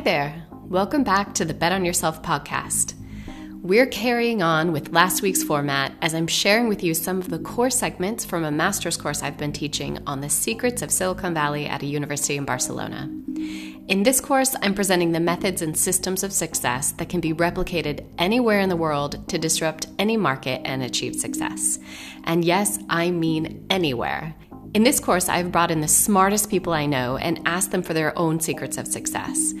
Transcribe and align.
Hi 0.00 0.04
there. 0.04 0.46
Welcome 0.50 1.04
back 1.04 1.34
to 1.34 1.44
the 1.44 1.52
Bet 1.52 1.72
on 1.72 1.84
Yourself 1.84 2.22
podcast. 2.22 2.94
We're 3.60 3.84
carrying 3.84 4.42
on 4.42 4.72
with 4.72 4.94
last 4.94 5.20
week's 5.20 5.42
format 5.42 5.92
as 6.00 6.14
I'm 6.14 6.26
sharing 6.26 6.68
with 6.68 6.82
you 6.82 6.94
some 6.94 7.18
of 7.18 7.28
the 7.28 7.38
core 7.38 7.68
segments 7.68 8.24
from 8.24 8.42
a 8.42 8.50
master's 8.50 8.96
course 8.96 9.22
I've 9.22 9.36
been 9.36 9.52
teaching 9.52 9.98
on 10.06 10.22
the 10.22 10.30
secrets 10.30 10.80
of 10.80 10.90
Silicon 10.90 11.34
Valley 11.34 11.66
at 11.66 11.82
a 11.82 11.86
university 11.86 12.38
in 12.38 12.46
Barcelona. 12.46 13.10
In 13.88 14.02
this 14.02 14.22
course, 14.22 14.56
I'm 14.62 14.72
presenting 14.72 15.12
the 15.12 15.20
methods 15.20 15.60
and 15.60 15.76
systems 15.76 16.22
of 16.22 16.32
success 16.32 16.92
that 16.92 17.10
can 17.10 17.20
be 17.20 17.34
replicated 17.34 18.06
anywhere 18.16 18.60
in 18.60 18.70
the 18.70 18.76
world 18.76 19.28
to 19.28 19.36
disrupt 19.36 19.88
any 19.98 20.16
market 20.16 20.62
and 20.64 20.82
achieve 20.82 21.14
success. 21.14 21.78
And 22.24 22.42
yes, 22.42 22.78
I 22.88 23.10
mean 23.10 23.66
anywhere. 23.68 24.34
In 24.72 24.84
this 24.84 25.00
course, 25.00 25.28
I've 25.28 25.50
brought 25.50 25.72
in 25.72 25.80
the 25.80 25.88
smartest 25.88 26.48
people 26.48 26.72
I 26.72 26.86
know 26.86 27.16
and 27.16 27.42
asked 27.44 27.72
them 27.72 27.82
for 27.82 27.92
their 27.92 28.16
own 28.16 28.38
secrets 28.38 28.78
of 28.78 28.86
success. 28.86 29.52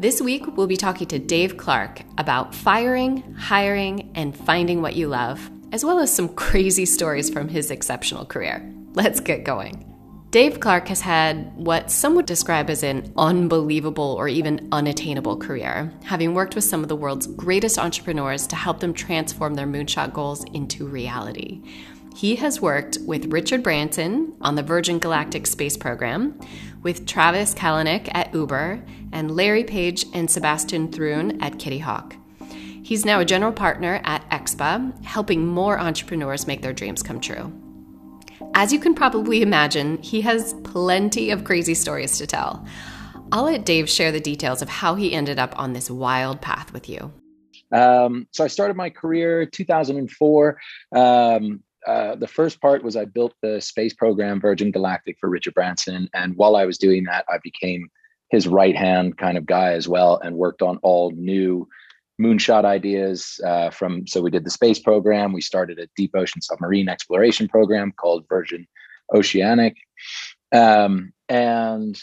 This 0.00 0.20
week, 0.20 0.56
we'll 0.56 0.68
be 0.68 0.76
talking 0.76 1.08
to 1.08 1.18
Dave 1.18 1.56
Clark 1.56 2.02
about 2.18 2.54
firing, 2.54 3.34
hiring, 3.34 4.12
and 4.14 4.36
finding 4.36 4.80
what 4.80 4.94
you 4.94 5.08
love, 5.08 5.50
as 5.72 5.84
well 5.84 5.98
as 5.98 6.14
some 6.14 6.28
crazy 6.36 6.86
stories 6.86 7.28
from 7.28 7.48
his 7.48 7.72
exceptional 7.72 8.24
career. 8.24 8.64
Let's 8.94 9.18
get 9.18 9.42
going. 9.42 9.84
Dave 10.30 10.60
Clark 10.60 10.86
has 10.86 11.00
had 11.00 11.52
what 11.56 11.90
some 11.90 12.14
would 12.14 12.26
describe 12.26 12.70
as 12.70 12.84
an 12.84 13.12
unbelievable 13.16 14.14
or 14.16 14.28
even 14.28 14.68
unattainable 14.70 15.36
career, 15.36 15.92
having 16.04 16.32
worked 16.32 16.54
with 16.54 16.62
some 16.62 16.84
of 16.84 16.88
the 16.88 16.94
world's 16.94 17.26
greatest 17.26 17.76
entrepreneurs 17.76 18.46
to 18.46 18.54
help 18.54 18.78
them 18.78 18.94
transform 18.94 19.54
their 19.54 19.66
moonshot 19.66 20.12
goals 20.12 20.44
into 20.52 20.86
reality. 20.86 21.60
He 22.18 22.34
has 22.36 22.60
worked 22.60 22.98
with 23.06 23.32
Richard 23.32 23.62
Branson 23.62 24.32
on 24.40 24.56
the 24.56 24.62
Virgin 24.62 24.98
Galactic 24.98 25.46
space 25.46 25.76
program, 25.76 26.38
with 26.82 27.06
Travis 27.06 27.54
Kalanick 27.54 28.08
at 28.14 28.32
Uber, 28.34 28.82
and 29.12 29.34
Larry 29.34 29.64
Page 29.64 30.06
and 30.14 30.30
Sebastian 30.30 30.92
Thrun 30.92 31.40
at 31.40 31.58
Kitty 31.58 31.78
Hawk. 31.78 32.16
He's 32.82 33.04
now 33.04 33.20
a 33.20 33.24
general 33.24 33.52
partner 33.52 34.00
at 34.04 34.28
Expa, 34.30 35.04
helping 35.04 35.46
more 35.46 35.78
entrepreneurs 35.78 36.46
make 36.46 36.62
their 36.62 36.72
dreams 36.72 37.02
come 37.02 37.20
true. 37.20 37.52
As 38.54 38.72
you 38.72 38.78
can 38.78 38.94
probably 38.94 39.42
imagine, 39.42 39.98
he 40.02 40.20
has 40.22 40.54
plenty 40.64 41.30
of 41.30 41.44
crazy 41.44 41.74
stories 41.74 42.18
to 42.18 42.26
tell. 42.26 42.66
I'll 43.30 43.44
let 43.44 43.66
Dave 43.66 43.90
share 43.90 44.10
the 44.10 44.20
details 44.20 44.62
of 44.62 44.68
how 44.68 44.94
he 44.94 45.12
ended 45.12 45.38
up 45.38 45.58
on 45.58 45.74
this 45.74 45.90
wild 45.90 46.40
path 46.40 46.72
with 46.72 46.88
you. 46.88 47.12
Um, 47.70 48.26
so 48.32 48.42
I 48.42 48.46
started 48.46 48.76
my 48.76 48.88
career 48.88 49.44
2004. 49.44 50.58
Um, 50.94 51.62
uh, 51.86 52.16
the 52.16 52.26
first 52.26 52.60
part 52.60 52.82
was 52.82 52.96
I 52.96 53.04
built 53.04 53.34
the 53.42 53.60
space 53.60 53.94
program 53.94 54.40
Virgin 54.40 54.70
Galactic 54.70 55.16
for 55.20 55.28
Richard 55.28 55.54
Branson, 55.54 56.08
and 56.14 56.36
while 56.36 56.56
I 56.56 56.64
was 56.64 56.78
doing 56.78 57.04
that, 57.04 57.24
I 57.30 57.38
became 57.42 57.88
his 58.30 58.46
right 58.46 58.76
hand 58.76 59.16
kind 59.16 59.38
of 59.38 59.46
guy 59.46 59.72
as 59.72 59.88
well, 59.88 60.18
and 60.22 60.36
worked 60.36 60.62
on 60.62 60.78
all 60.78 61.12
new 61.12 61.68
moonshot 62.20 62.64
ideas. 62.64 63.40
Uh, 63.44 63.70
from 63.70 64.06
so 64.06 64.20
we 64.20 64.30
did 64.30 64.44
the 64.44 64.50
space 64.50 64.78
program. 64.78 65.32
We 65.32 65.40
started 65.40 65.78
a 65.78 65.88
deep 65.96 66.12
ocean 66.14 66.42
submarine 66.42 66.88
exploration 66.88 67.48
program 67.48 67.92
called 67.92 68.26
Virgin 68.28 68.66
Oceanic, 69.14 69.76
um, 70.52 71.12
and 71.28 72.00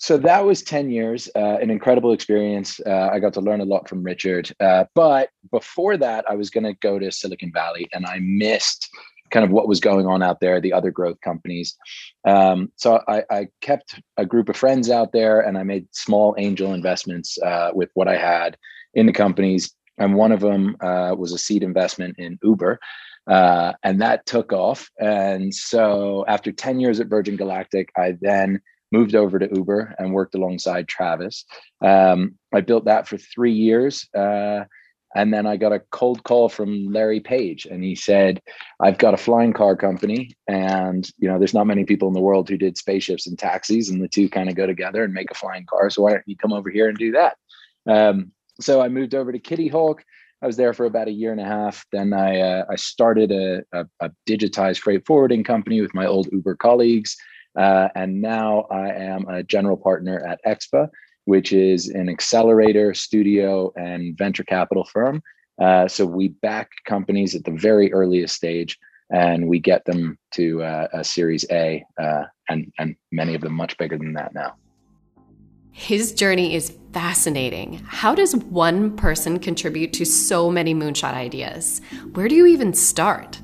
so 0.00 0.16
that 0.16 0.46
was 0.46 0.62
10 0.62 0.90
years 0.90 1.28
uh, 1.36 1.58
an 1.60 1.70
incredible 1.70 2.12
experience. 2.12 2.80
Uh, 2.86 3.10
i 3.12 3.18
got 3.18 3.34
to 3.34 3.40
learn 3.40 3.60
a 3.60 3.64
lot 3.64 3.88
from 3.88 4.02
richard. 4.02 4.50
Uh, 4.58 4.84
but 4.94 5.28
before 5.50 5.96
that 5.96 6.24
i 6.28 6.34
was 6.34 6.50
going 6.50 6.64
to 6.64 6.74
go 6.74 6.98
to 6.98 7.12
silicon 7.12 7.52
valley 7.52 7.86
and 7.92 8.06
i 8.06 8.18
missed 8.20 8.88
kind 9.30 9.44
of 9.44 9.52
what 9.52 9.68
was 9.68 9.78
going 9.78 10.06
on 10.06 10.22
out 10.22 10.40
there 10.40 10.60
the 10.60 10.72
other 10.72 10.90
growth 10.90 11.20
companies. 11.20 11.76
Um, 12.24 12.72
so 12.74 13.00
I, 13.06 13.22
I, 13.30 13.48
kept 13.60 14.00
a 14.16 14.26
group 14.26 14.48
of 14.48 14.56
friends 14.56 14.90
out 14.90 15.12
there 15.12 15.40
and 15.40 15.56
i 15.56 15.62
made 15.62 15.86
small 15.92 16.34
angel 16.36 16.74
investments 16.74 17.38
uh, 17.42 17.70
with 17.72 17.90
what 17.94 18.08
i 18.08 18.16
had 18.16 18.56
in 18.94 19.06
the 19.06 19.12
companies. 19.12 19.72
And 19.98 20.14
one 20.14 20.32
of 20.32 20.40
them 20.40 20.76
uh, 20.80 21.14
was 21.16 21.32
a 21.32 21.38
seed 21.38 21.62
investment 21.62 22.16
in 22.18 22.38
uber 22.42 22.80
uh, 23.26 23.74
and 23.84 24.00
that 24.00 24.26
took 24.26 24.52
off. 24.52 24.90
And 24.98 25.54
so 25.54 26.24
after 26.26 26.50
10 26.50 26.80
years 26.80 26.98
at 27.00 27.06
virgin 27.06 27.36
galactic 27.36 27.90
i 27.96 28.16
then 28.20 28.60
moved 28.92 29.14
over 29.14 29.38
to 29.38 29.48
Uber 29.54 29.94
and 29.98 30.12
worked 30.12 30.34
alongside 30.34 30.88
Travis. 30.88 31.44
Um, 31.80 32.36
I 32.52 32.60
built 32.60 32.86
that 32.86 33.08
for 33.08 33.16
three 33.16 33.52
years. 33.52 34.08
Uh, 34.16 34.64
and 35.14 35.34
then 35.34 35.46
I 35.46 35.56
got 35.56 35.72
a 35.72 35.82
cold 35.90 36.22
call 36.22 36.48
from 36.48 36.86
Larry 36.86 37.20
Page, 37.20 37.66
and 37.66 37.82
he 37.82 37.96
said, 37.96 38.40
"I've 38.78 38.98
got 38.98 39.14
a 39.14 39.16
flying 39.16 39.52
car 39.52 39.74
company, 39.74 40.30
and 40.46 41.08
you 41.18 41.28
know, 41.28 41.38
there's 41.38 41.54
not 41.54 41.66
many 41.66 41.84
people 41.84 42.06
in 42.06 42.14
the 42.14 42.20
world 42.20 42.48
who 42.48 42.56
did 42.56 42.76
spaceships 42.76 43.26
and 43.26 43.38
taxis, 43.38 43.90
and 43.90 44.00
the 44.00 44.08
two 44.08 44.28
kind 44.28 44.48
of 44.48 44.54
go 44.54 44.66
together 44.66 45.02
and 45.02 45.12
make 45.12 45.30
a 45.30 45.34
flying 45.34 45.66
car. 45.66 45.90
So 45.90 46.02
why 46.02 46.12
don't 46.12 46.22
you 46.26 46.36
come 46.36 46.52
over 46.52 46.70
here 46.70 46.88
and 46.88 46.96
do 46.96 47.12
that?" 47.12 47.36
Um, 47.88 48.32
so 48.60 48.80
I 48.80 48.88
moved 48.88 49.14
over 49.14 49.32
to 49.32 49.38
Kitty 49.38 49.66
Hawk. 49.66 50.04
I 50.42 50.46
was 50.46 50.56
there 50.56 50.72
for 50.72 50.86
about 50.86 51.08
a 51.08 51.12
year 51.12 51.32
and 51.32 51.40
a 51.40 51.44
half. 51.44 51.84
Then 51.90 52.12
I 52.12 52.40
uh, 52.40 52.64
I 52.70 52.76
started 52.76 53.32
a, 53.32 53.62
a, 53.72 53.86
a 54.00 54.10
digitized 54.28 54.78
freight 54.78 55.04
forwarding 55.06 55.42
company 55.42 55.80
with 55.80 55.94
my 55.94 56.06
old 56.06 56.28
Uber 56.30 56.54
colleagues. 56.54 57.16
Uh, 57.58 57.88
and 57.94 58.20
now 58.20 58.66
I 58.70 58.90
am 58.90 59.26
a 59.28 59.42
general 59.42 59.76
partner 59.76 60.24
at 60.26 60.40
Expa, 60.46 60.88
which 61.24 61.52
is 61.52 61.88
an 61.88 62.08
accelerator, 62.08 62.94
studio, 62.94 63.72
and 63.76 64.16
venture 64.16 64.44
capital 64.44 64.84
firm. 64.84 65.22
Uh, 65.60 65.86
so 65.86 66.06
we 66.06 66.28
back 66.28 66.70
companies 66.86 67.34
at 67.34 67.44
the 67.44 67.50
very 67.50 67.92
earliest 67.92 68.34
stage 68.34 68.78
and 69.10 69.48
we 69.48 69.58
get 69.58 69.84
them 69.84 70.16
to 70.32 70.62
uh, 70.62 70.86
a 70.92 71.04
Series 71.04 71.44
A, 71.50 71.84
uh, 72.00 72.24
and, 72.48 72.72
and 72.78 72.96
many 73.10 73.34
of 73.34 73.40
them 73.40 73.52
much 73.54 73.76
bigger 73.76 73.98
than 73.98 74.12
that 74.14 74.32
now. 74.34 74.54
His 75.72 76.12
journey 76.12 76.54
is 76.54 76.76
fascinating. 76.92 77.84
How 77.86 78.14
does 78.14 78.34
one 78.36 78.96
person 78.96 79.38
contribute 79.38 79.92
to 79.94 80.04
so 80.04 80.50
many 80.50 80.74
moonshot 80.74 81.14
ideas? 81.14 81.80
Where 82.12 82.28
do 82.28 82.34
you 82.34 82.46
even 82.46 82.72
start? 82.72 83.40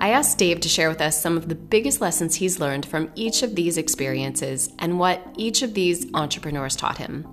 I 0.00 0.10
asked 0.10 0.38
Dave 0.38 0.60
to 0.60 0.68
share 0.68 0.88
with 0.88 1.00
us 1.00 1.20
some 1.20 1.36
of 1.36 1.48
the 1.48 1.56
biggest 1.56 2.00
lessons 2.00 2.36
he's 2.36 2.60
learned 2.60 2.86
from 2.86 3.10
each 3.16 3.42
of 3.42 3.56
these 3.56 3.76
experiences 3.76 4.72
and 4.78 5.00
what 5.00 5.20
each 5.36 5.62
of 5.62 5.74
these 5.74 6.06
entrepreneurs 6.14 6.76
taught 6.76 6.98
him. 6.98 7.26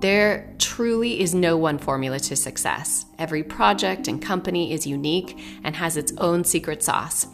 There 0.00 0.54
truly 0.58 1.20
is 1.20 1.34
no 1.34 1.56
one 1.56 1.78
formula 1.78 2.20
to 2.20 2.36
success. 2.36 3.06
Every 3.18 3.42
project 3.42 4.08
and 4.08 4.20
company 4.20 4.74
is 4.74 4.86
unique 4.86 5.38
and 5.64 5.74
has 5.74 5.96
its 5.96 6.12
own 6.18 6.44
secret 6.44 6.82
sauce. 6.82 7.28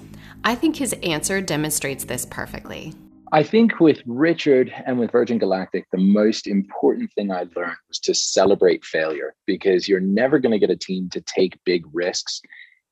I 0.45 0.55
think 0.55 0.77
his 0.77 0.93
answer 1.03 1.41
demonstrates 1.41 2.05
this 2.05 2.25
perfectly. 2.25 2.95
I 3.33 3.43
think 3.43 3.81
with 3.81 4.01
Richard 4.07 4.73
and 4.87 4.97
with 4.97 5.11
Virgin 5.11 5.39
Galactic, 5.39 5.87
the 5.91 5.99
most 5.99 6.47
important 6.47 7.13
thing 7.15 7.33
I 7.33 7.47
learned 7.57 7.77
was 7.89 7.99
to 8.01 8.15
celebrate 8.15 8.85
failure 8.85 9.35
because 9.45 9.89
you're 9.89 10.01
never 10.01 10.39
going 10.39 10.53
to 10.53 10.59
get 10.61 10.71
a 10.71 10.77
team 10.77 11.09
to 11.11 11.21
take 11.23 11.59
big 11.65 11.85
risks 11.93 12.41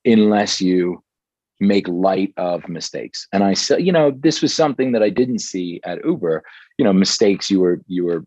unless 0.05 0.61
you 0.61 1.01
make 1.61 1.87
light 1.87 2.33
of 2.37 2.69
mistakes. 2.69 3.29
And 3.33 3.45
I 3.45 3.55
said, 3.55 3.85
you 3.85 3.93
know, 3.93 4.11
this 4.11 4.43
was 4.43 4.55
something 4.55 4.93
that 4.93 5.03
I 5.03 5.11
didn't 5.11 5.41
see 5.41 5.81
at 5.85 6.05
Uber. 6.05 6.43
You 6.79 6.85
know, 6.85 6.93
mistakes 6.93 7.51
you 7.51 7.61
were 7.61 7.81
you 7.87 8.05
were, 8.05 8.25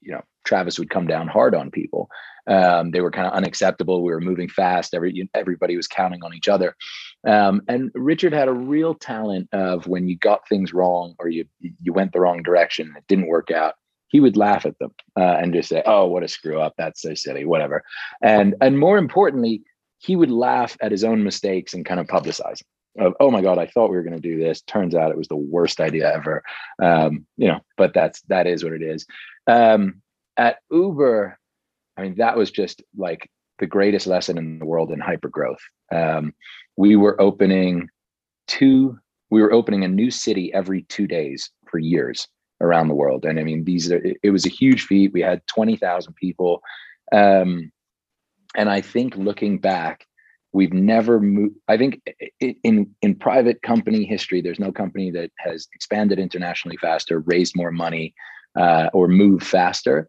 you 0.00 0.12
know, 0.12 0.22
Travis 0.44 0.78
would 0.78 0.90
come 0.90 1.06
down 1.06 1.28
hard 1.28 1.54
on 1.54 1.70
people. 1.70 2.08
Um, 2.48 2.90
they 2.90 3.00
were 3.00 3.10
kind 3.10 3.26
of 3.26 3.34
unacceptable. 3.34 4.02
We 4.02 4.12
were 4.12 4.20
moving 4.20 4.48
fast. 4.48 4.94
Every 4.94 5.28
everybody 5.34 5.76
was 5.76 5.86
counting 5.86 6.24
on 6.24 6.34
each 6.34 6.48
other. 6.48 6.74
Um, 7.26 7.62
and 7.68 7.90
Richard 7.94 8.32
had 8.32 8.48
a 8.48 8.52
real 8.52 8.94
talent 8.94 9.48
of 9.52 9.86
when 9.86 10.08
you 10.08 10.16
got 10.16 10.48
things 10.48 10.72
wrong 10.72 11.14
or 11.18 11.28
you 11.28 11.44
you 11.60 11.92
went 11.92 12.12
the 12.12 12.20
wrong 12.20 12.42
direction, 12.42 12.92
it 12.96 13.04
didn't 13.06 13.28
work 13.28 13.50
out. 13.50 13.74
He 14.08 14.20
would 14.20 14.36
laugh 14.36 14.66
at 14.66 14.78
them 14.78 14.92
uh, 15.16 15.36
and 15.40 15.54
just 15.54 15.68
say, 15.68 15.82
"Oh, 15.86 16.06
what 16.06 16.24
a 16.24 16.28
screw 16.28 16.60
up! 16.60 16.74
That's 16.76 17.00
so 17.00 17.14
silly." 17.14 17.44
Whatever. 17.44 17.82
And 18.22 18.56
and 18.60 18.78
more 18.78 18.98
importantly, 18.98 19.62
he 20.02 20.16
would 20.16 20.30
laugh 20.30 20.76
at 20.80 20.92
his 20.92 21.04
own 21.04 21.22
mistakes 21.22 21.74
and 21.74 21.86
kind 21.86 22.00
of 22.00 22.06
publicize 22.06 22.62
of 22.98 23.14
oh 23.20 23.30
my 23.30 23.40
god 23.40 23.58
i 23.58 23.66
thought 23.66 23.90
we 23.90 23.96
were 23.96 24.02
going 24.02 24.20
to 24.20 24.20
do 24.20 24.38
this. 24.38 24.60
Turns 24.62 24.94
out 24.94 25.10
it 25.10 25.16
was 25.16 25.28
the 25.28 25.36
worst 25.36 25.80
idea 25.80 26.12
ever. 26.12 26.42
Um, 26.82 27.26
you 27.36 27.48
know 27.48 27.60
but 27.76 27.94
that's 27.94 28.20
that 28.22 28.46
is 28.46 28.62
what 28.64 28.72
it 28.72 28.82
is. 28.82 29.06
Um, 29.46 30.02
at 30.38 30.58
uber 30.70 31.38
i 31.98 32.02
mean 32.02 32.14
that 32.16 32.36
was 32.36 32.50
just 32.50 32.82
like 32.96 33.28
the 33.58 33.66
greatest 33.66 34.06
lesson 34.06 34.38
in 34.38 34.58
the 34.58 34.64
world 34.64 34.90
in 34.90 34.98
hyper 34.98 35.28
growth 35.28 35.60
um, 35.94 36.32
we 36.76 36.96
were 36.96 37.20
opening 37.20 37.86
two 38.46 38.98
we 39.32 39.40
were 39.40 39.52
opening 39.52 39.82
a 39.82 39.88
new 39.88 40.10
city 40.10 40.52
every 40.52 40.82
two 40.82 41.06
days 41.06 41.50
for 41.70 41.78
years 41.78 42.28
around 42.60 42.88
the 42.88 42.94
world. 42.94 43.24
And 43.24 43.40
i 43.40 43.42
mean 43.42 43.64
these 43.64 43.90
are 43.90 43.96
it, 43.96 44.18
it 44.22 44.30
was 44.30 44.46
a 44.46 44.50
huge 44.50 44.84
feat. 44.84 45.12
We 45.12 45.22
had 45.22 45.42
20000 45.46 46.14
people. 46.14 46.62
Um, 47.12 47.72
and 48.56 48.68
I 48.68 48.80
think 48.80 49.16
looking 49.16 49.58
back, 49.58 50.06
we've 50.52 50.72
never 50.72 51.20
moved. 51.20 51.56
I 51.68 51.76
think 51.76 52.02
in 52.40 52.94
in 53.00 53.14
private 53.14 53.62
company 53.62 54.04
history, 54.04 54.40
there's 54.40 54.60
no 54.60 54.72
company 54.72 55.10
that 55.12 55.30
has 55.38 55.68
expanded 55.74 56.18
internationally 56.18 56.76
faster, 56.76 57.20
raised 57.20 57.56
more 57.56 57.72
money, 57.72 58.14
uh, 58.58 58.88
or 58.92 59.08
moved 59.08 59.46
faster. 59.46 60.08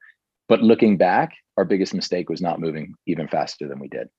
But 0.50 0.62
looking 0.62 0.98
back, 0.98 1.34
our 1.58 1.66
biggest 1.66 1.94
mistake 1.94 2.30
was 2.30 2.42
not 2.42 2.60
moving 2.60 2.96
even 3.08 3.28
faster 3.28 3.68
than 3.68 3.80
we 3.80 3.88
did. 3.88 4.10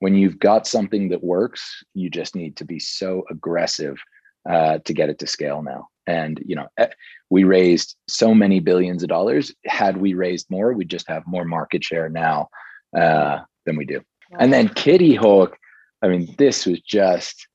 When 0.00 0.14
you've 0.14 0.38
got 0.38 0.66
something 0.66 1.08
that 1.10 1.22
works, 1.22 1.82
you 1.94 2.10
just 2.10 2.34
need 2.34 2.56
to 2.56 2.64
be 2.64 2.80
so 2.80 3.24
aggressive 3.30 3.96
uh, 4.48 4.78
to 4.84 4.92
get 4.92 5.08
it 5.08 5.18
to 5.20 5.26
scale 5.26 5.62
now. 5.62 5.88
And 6.06 6.42
you 6.44 6.56
know, 6.56 6.66
eh, 6.78 6.88
we 7.30 7.44
raised 7.44 7.96
so 8.08 8.34
many 8.34 8.60
billions 8.60 9.02
of 9.02 9.08
dollars. 9.08 9.54
Had 9.64 9.96
we 9.96 10.14
raised 10.14 10.50
more, 10.50 10.72
we'd 10.72 10.90
just 10.90 11.08
have 11.08 11.22
more 11.26 11.44
market 11.44 11.84
share 11.84 12.08
now 12.08 12.48
uh, 12.96 13.40
than 13.66 13.76
we 13.76 13.84
do. 13.84 14.00
And 14.38 14.52
then 14.52 14.68
Kitty 14.68 15.14
Hawk, 15.14 15.56
I 16.02 16.08
mean, 16.08 16.34
this 16.38 16.66
was 16.66 16.80
just 16.80 17.46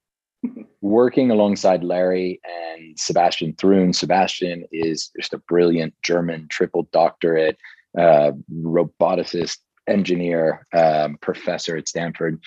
working 0.82 1.32
alongside 1.32 1.84
Larry 1.84 2.40
and 2.46 2.98
Sebastian 2.98 3.54
Thrun. 3.56 3.94
Sebastian 3.94 4.66
is 4.72 5.12
just 5.20 5.34
a 5.34 5.40
brilliant 5.40 5.94
German 6.02 6.48
triple 6.50 6.88
doctorate 6.92 7.58
uh, 7.98 8.32
roboticist, 8.54 9.58
engineer, 9.88 10.66
um, 10.74 11.18
professor 11.22 11.76
at 11.76 11.88
Stanford. 11.88 12.42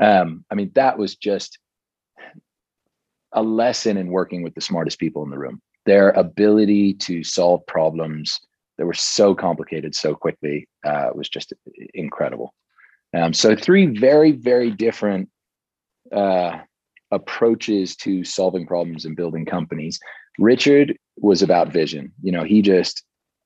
Um, 0.00 0.44
I 0.50 0.54
mean, 0.54 0.70
that 0.74 0.96
was 0.96 1.16
just 1.16 1.58
a 3.32 3.42
lesson 3.42 3.96
in 3.96 4.08
working 4.08 4.42
with 4.42 4.54
the 4.54 4.60
smartest 4.60 4.98
people 4.98 5.24
in 5.24 5.30
the 5.30 5.38
room. 5.38 5.60
Their 5.86 6.10
ability 6.10 6.94
to 6.94 7.24
solve 7.24 7.66
problems 7.66 8.40
that 8.78 8.86
were 8.86 8.94
so 8.94 9.34
complicated 9.34 9.94
so 9.94 10.14
quickly 10.14 10.68
uh, 10.84 11.10
was 11.14 11.28
just 11.28 11.52
incredible. 11.94 12.54
Um, 13.16 13.32
so 13.32 13.54
three 13.54 13.86
very, 13.98 14.32
very 14.32 14.70
different 14.70 15.28
uh, 16.12 16.58
approaches 17.10 17.96
to 17.96 18.24
solving 18.24 18.66
problems 18.66 19.04
and 19.04 19.16
building 19.16 19.46
companies. 19.46 20.00
Richard 20.38 20.98
was 21.16 21.42
about 21.42 21.72
vision. 21.72 22.12
You 22.22 22.32
know, 22.32 22.42
he 22.42 22.60
just 22.60 23.04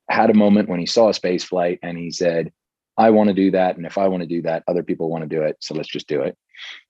had 0.09 0.31
a 0.31 0.35
moment 0.35 0.69
when 0.69 0.81
he 0.81 0.87
saw 0.87 1.11
a 1.11 1.15
space 1.15 1.45
flight 1.45 1.79
and 1.83 1.99
he 1.99 2.11
said, 2.11 2.51
I 2.97 3.11
want 3.11 3.29
to 3.29 3.35
do 3.35 3.51
that. 3.53 3.77
And 3.77 3.87
if 3.87 3.99
I 3.99 4.09
want 4.09 4.23
to 4.23 4.29
do 4.29 4.43
that, 4.43 4.65
other 4.67 4.83
people 4.83 5.09
want 5.09 5.23
to 5.23 5.29
do 5.29 5.43
it. 5.43 5.57
So 5.61 5.75
let's 5.75 5.89
just 5.89 6.09
do 6.09 6.23
it. 6.23 6.37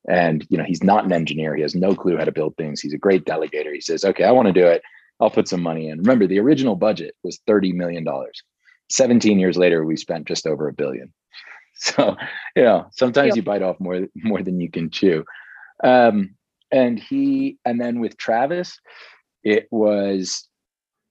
And, 0.08 0.46
you 0.48 0.56
know, 0.56 0.64
he's 0.64 0.82
not 0.82 1.04
an 1.04 1.12
engineer. 1.12 1.54
He 1.54 1.62
has 1.62 1.74
no 1.74 1.94
clue 1.94 2.16
how 2.16 2.24
to 2.24 2.32
build 2.32 2.56
things. 2.56 2.80
He's 2.80 2.94
a 2.94 2.98
great 2.98 3.24
delegator. 3.26 3.74
He 3.74 3.82
says, 3.82 4.04
okay, 4.04 4.24
I 4.24 4.30
want 4.30 4.46
to 4.46 4.52
do 4.52 4.66
it. 4.66 4.82
I'll 5.20 5.30
put 5.30 5.48
some 5.48 5.62
money 5.62 5.88
in. 5.88 5.98
Remember, 5.98 6.26
the 6.26 6.38
original 6.38 6.76
budget 6.76 7.14
was 7.22 7.40
$30 7.48 7.74
million. 7.74 8.06
17 8.90 9.38
years 9.38 9.56
later, 9.56 9.84
we 9.84 9.96
spent 9.96 10.26
just 10.26 10.46
over 10.46 10.68
a 10.68 10.72
billion. 10.72 11.12
So, 11.80 12.16
you 12.56 12.64
know, 12.64 12.88
sometimes 12.90 13.36
you 13.36 13.42
bite 13.42 13.62
off 13.62 13.78
more, 13.78 14.08
more 14.16 14.42
than 14.42 14.60
you 14.60 14.68
can 14.68 14.90
chew. 14.90 15.24
Um, 15.84 16.34
and 16.72 16.98
he, 16.98 17.58
and 17.64 17.80
then 17.80 18.00
with 18.00 18.16
Travis, 18.16 18.80
it 19.44 19.68
was 19.70 20.48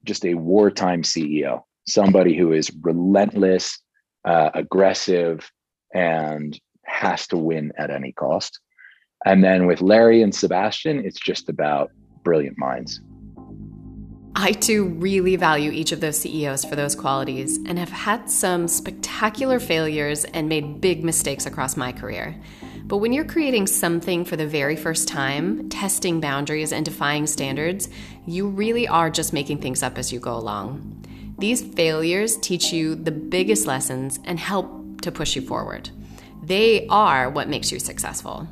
just 0.04 0.26
a 0.26 0.34
wartime 0.34 1.04
CEO, 1.04 1.62
somebody 1.88 2.36
who 2.36 2.52
is 2.52 2.70
relentless, 2.82 3.80
uh, 4.26 4.50
aggressive, 4.54 5.50
and 5.94 6.60
has 6.86 7.28
to 7.28 7.38
win 7.38 7.72
at 7.78 7.90
any 7.90 8.12
cost. 8.12 8.60
And 9.26 9.42
then 9.42 9.68
with 9.68 9.82
Larry 9.82 10.22
and 10.22 10.36
Sebastian, 10.36 11.06
it's 11.06 11.20
just 11.20 11.48
about 11.48 11.92
brilliant 12.24 12.58
minds. 12.58 13.00
I 14.40 14.52
too 14.52 14.86
really 14.86 15.36
value 15.36 15.72
each 15.72 15.92
of 15.92 16.00
those 16.00 16.20
CEOs 16.20 16.64
for 16.64 16.76
those 16.76 16.94
qualities 16.94 17.58
and 17.58 17.80
have 17.80 17.90
had 17.90 18.30
some 18.30 18.68
spectacular 18.68 19.60
failures 19.60 20.26
and 20.26 20.48
made 20.48 20.80
big 20.80 21.04
mistakes 21.04 21.48
across 21.48 21.76
my 21.76 21.92
career. 21.92 22.40
But 22.84 22.98
when 22.98 23.14
you're 23.14 23.26
creating 23.26 23.66
something 23.66 24.24
for 24.24 24.36
the 24.36 24.46
very 24.46 24.76
first 24.76 25.08
time, 25.08 25.70
testing 25.70 26.22
boundaries 26.22 26.72
and 26.72 26.86
defying 26.86 27.26
standards, 27.26 27.90
you 28.28 28.48
really 28.48 28.88
are 28.88 29.10
just 29.10 29.34
making 29.34 29.60
things 29.60 29.82
up 29.82 29.98
as 29.98 30.14
you 30.14 30.20
go 30.20 30.36
along. 30.36 31.04
These 31.40 31.64
failures 31.74 32.38
teach 32.38 32.72
you 32.72 32.94
the 32.94 33.12
biggest 33.12 33.66
lessons 33.66 34.20
and 34.24 34.38
help 34.38 35.02
to 35.02 35.12
push 35.12 35.36
you 35.36 35.42
forward. 35.42 35.90
They 36.44 36.86
are 36.90 37.32
what 37.32 37.50
makes 37.50 37.72
you 37.72 37.80
successful. 37.80 38.48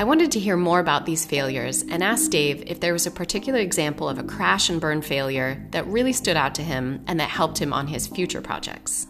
I 0.00 0.04
wanted 0.04 0.32
to 0.32 0.40
hear 0.40 0.56
more 0.56 0.80
about 0.80 1.04
these 1.04 1.26
failures 1.26 1.82
and 1.82 2.02
asked 2.02 2.30
Dave 2.30 2.64
if 2.66 2.80
there 2.80 2.94
was 2.94 3.06
a 3.06 3.10
particular 3.10 3.58
example 3.58 4.08
of 4.08 4.18
a 4.18 4.22
crash 4.22 4.70
and 4.70 4.80
burn 4.80 5.02
failure 5.02 5.62
that 5.72 5.86
really 5.86 6.14
stood 6.14 6.38
out 6.38 6.54
to 6.54 6.62
him 6.62 7.04
and 7.06 7.20
that 7.20 7.28
helped 7.28 7.58
him 7.58 7.74
on 7.74 7.86
his 7.86 8.06
future 8.06 8.40
projects. 8.40 9.06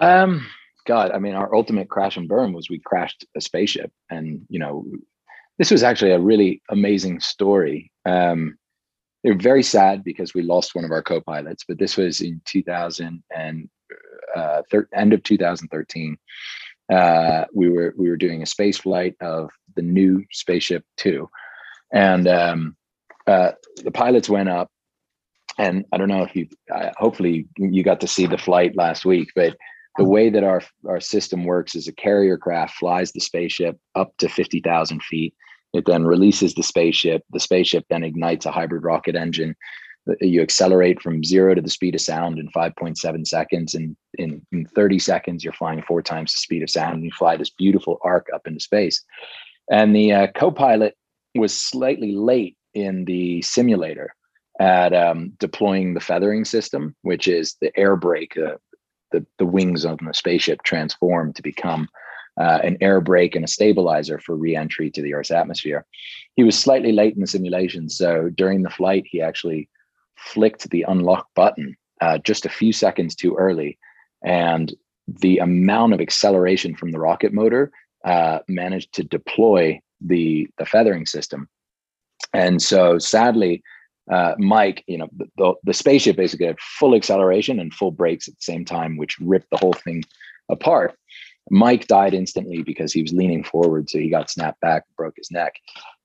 Um, 0.00 0.44
God, 0.86 1.12
I 1.12 1.20
mean, 1.20 1.34
our 1.34 1.54
ultimate 1.54 1.88
crash 1.88 2.16
and 2.16 2.26
burn 2.26 2.52
was 2.52 2.68
we 2.68 2.80
crashed 2.80 3.24
a 3.36 3.40
spaceship, 3.40 3.92
and 4.10 4.44
you 4.48 4.58
know, 4.58 4.84
this 5.56 5.70
was 5.70 5.84
actually 5.84 6.10
a 6.10 6.18
really 6.18 6.60
amazing 6.68 7.20
story. 7.20 7.92
Um, 8.04 8.58
they 9.22 9.30
were 9.30 9.38
very 9.38 9.62
sad 9.62 10.02
because 10.02 10.34
we 10.34 10.42
lost 10.42 10.74
one 10.74 10.84
of 10.84 10.90
our 10.90 11.02
co-pilots, 11.02 11.62
but 11.62 11.78
this 11.78 11.96
was 11.96 12.22
in 12.22 12.40
2000 12.44 13.22
and 13.32 13.68
uh, 14.34 14.62
thir- 14.68 14.88
end 14.92 15.12
of 15.12 15.22
2013 15.22 16.18
uh, 16.92 17.44
we 17.54 17.68
were 17.68 17.94
we 17.96 18.08
were 18.08 18.16
doing 18.16 18.42
a 18.42 18.46
space 18.46 18.78
flight 18.78 19.14
of 19.20 19.50
the 19.76 19.82
new 19.82 20.24
spaceship 20.32 20.84
two, 20.96 21.28
and 21.92 22.26
um, 22.26 22.76
uh, 23.26 23.52
the 23.84 23.90
pilots 23.90 24.28
went 24.28 24.48
up. 24.48 24.70
And 25.58 25.84
I 25.92 25.96
don't 25.96 26.08
know 26.08 26.22
if 26.22 26.36
you, 26.36 26.46
uh, 26.72 26.90
hopefully, 26.96 27.48
you 27.56 27.82
got 27.82 28.00
to 28.00 28.06
see 28.06 28.26
the 28.26 28.38
flight 28.38 28.76
last 28.76 29.04
week, 29.04 29.30
but 29.34 29.56
the 29.96 30.04
way 30.04 30.30
that 30.30 30.44
our 30.44 30.62
our 30.88 31.00
system 31.00 31.44
works 31.44 31.74
is 31.74 31.88
a 31.88 31.92
carrier 31.92 32.38
craft 32.38 32.76
flies 32.76 33.12
the 33.12 33.20
spaceship 33.20 33.76
up 33.94 34.16
to 34.18 34.28
fifty 34.28 34.60
thousand 34.60 35.02
feet. 35.02 35.34
It 35.74 35.84
then 35.84 36.04
releases 36.04 36.54
the 36.54 36.62
spaceship. 36.62 37.22
The 37.30 37.40
spaceship 37.40 37.84
then 37.90 38.04
ignites 38.04 38.46
a 38.46 38.52
hybrid 38.52 38.84
rocket 38.84 39.16
engine 39.16 39.54
you 40.20 40.40
accelerate 40.40 41.00
from 41.02 41.24
zero 41.24 41.54
to 41.54 41.60
the 41.60 41.70
speed 41.70 41.94
of 41.94 42.00
sound 42.00 42.38
in 42.38 42.48
5.7 42.48 43.26
seconds 43.26 43.74
and 43.74 43.96
in, 44.14 44.44
in 44.52 44.64
30 44.66 44.98
seconds 44.98 45.44
you're 45.44 45.52
flying 45.52 45.82
four 45.82 46.02
times 46.02 46.32
the 46.32 46.38
speed 46.38 46.62
of 46.62 46.70
sound 46.70 46.94
and 46.94 47.04
you 47.04 47.10
fly 47.12 47.36
this 47.36 47.50
beautiful 47.50 47.98
arc 48.02 48.28
up 48.34 48.46
into 48.46 48.60
space. 48.60 49.04
And 49.70 49.94
the 49.94 50.12
uh, 50.12 50.26
co-pilot 50.34 50.96
was 51.34 51.56
slightly 51.56 52.12
late 52.12 52.56
in 52.74 53.04
the 53.04 53.42
simulator 53.42 54.14
at 54.60 54.92
um, 54.94 55.32
deploying 55.38 55.94
the 55.94 56.00
feathering 56.00 56.44
system 56.44 56.94
which 57.02 57.28
is 57.28 57.56
the 57.60 57.76
air 57.78 57.96
brake 57.96 58.36
uh, 58.36 58.56
the, 59.12 59.24
the 59.38 59.46
wings 59.46 59.84
of 59.84 59.98
the 59.98 60.12
spaceship 60.12 60.62
transform 60.62 61.32
to 61.32 61.42
become 61.42 61.88
uh, 62.40 62.60
an 62.62 62.76
air 62.80 63.00
brake 63.00 63.34
and 63.34 63.44
a 63.44 63.48
stabilizer 63.48 64.18
for 64.18 64.36
re-entry 64.36 64.90
to 64.90 65.02
the 65.02 65.12
earth's 65.14 65.30
atmosphere. 65.30 65.84
He 66.36 66.44
was 66.44 66.56
slightly 66.56 66.92
late 66.92 67.14
in 67.14 67.20
the 67.20 67.26
simulation 67.26 67.88
so 67.88 68.30
during 68.30 68.62
the 68.62 68.70
flight 68.70 69.04
he 69.06 69.20
actually 69.20 69.68
flicked 70.18 70.68
the 70.70 70.84
unlock 70.88 71.28
button 71.34 71.76
uh, 72.00 72.18
just 72.18 72.46
a 72.46 72.50
few 72.50 72.72
seconds 72.72 73.14
too 73.14 73.34
early. 73.36 73.78
And 74.24 74.74
the 75.06 75.38
amount 75.38 75.94
of 75.94 76.00
acceleration 76.00 76.74
from 76.74 76.92
the 76.92 76.98
rocket 76.98 77.32
motor 77.32 77.70
uh, 78.04 78.40
managed 78.48 78.92
to 78.94 79.04
deploy 79.04 79.80
the, 80.00 80.48
the 80.58 80.66
feathering 80.66 81.06
system. 81.06 81.48
And 82.32 82.60
so 82.60 82.98
sadly, 82.98 83.62
uh, 84.10 84.34
Mike, 84.38 84.84
you 84.86 84.98
know, 84.98 85.08
the, 85.36 85.54
the 85.64 85.74
spaceship 85.74 86.16
basically 86.16 86.46
had 86.46 86.60
full 86.60 86.94
acceleration 86.94 87.58
and 87.58 87.72
full 87.74 87.90
brakes 87.90 88.28
at 88.28 88.34
the 88.34 88.42
same 88.42 88.64
time, 88.64 88.96
which 88.96 89.18
ripped 89.20 89.50
the 89.50 89.56
whole 89.56 89.72
thing 89.72 90.04
apart. 90.48 90.96
Mike 91.50 91.86
died 91.86 92.14
instantly 92.14 92.62
because 92.62 92.92
he 92.92 93.02
was 93.02 93.12
leaning 93.12 93.42
forward, 93.42 93.88
so 93.88 93.98
he 93.98 94.10
got 94.10 94.30
snapped 94.30 94.60
back, 94.60 94.84
broke 94.96 95.14
his 95.16 95.30
neck. 95.30 95.54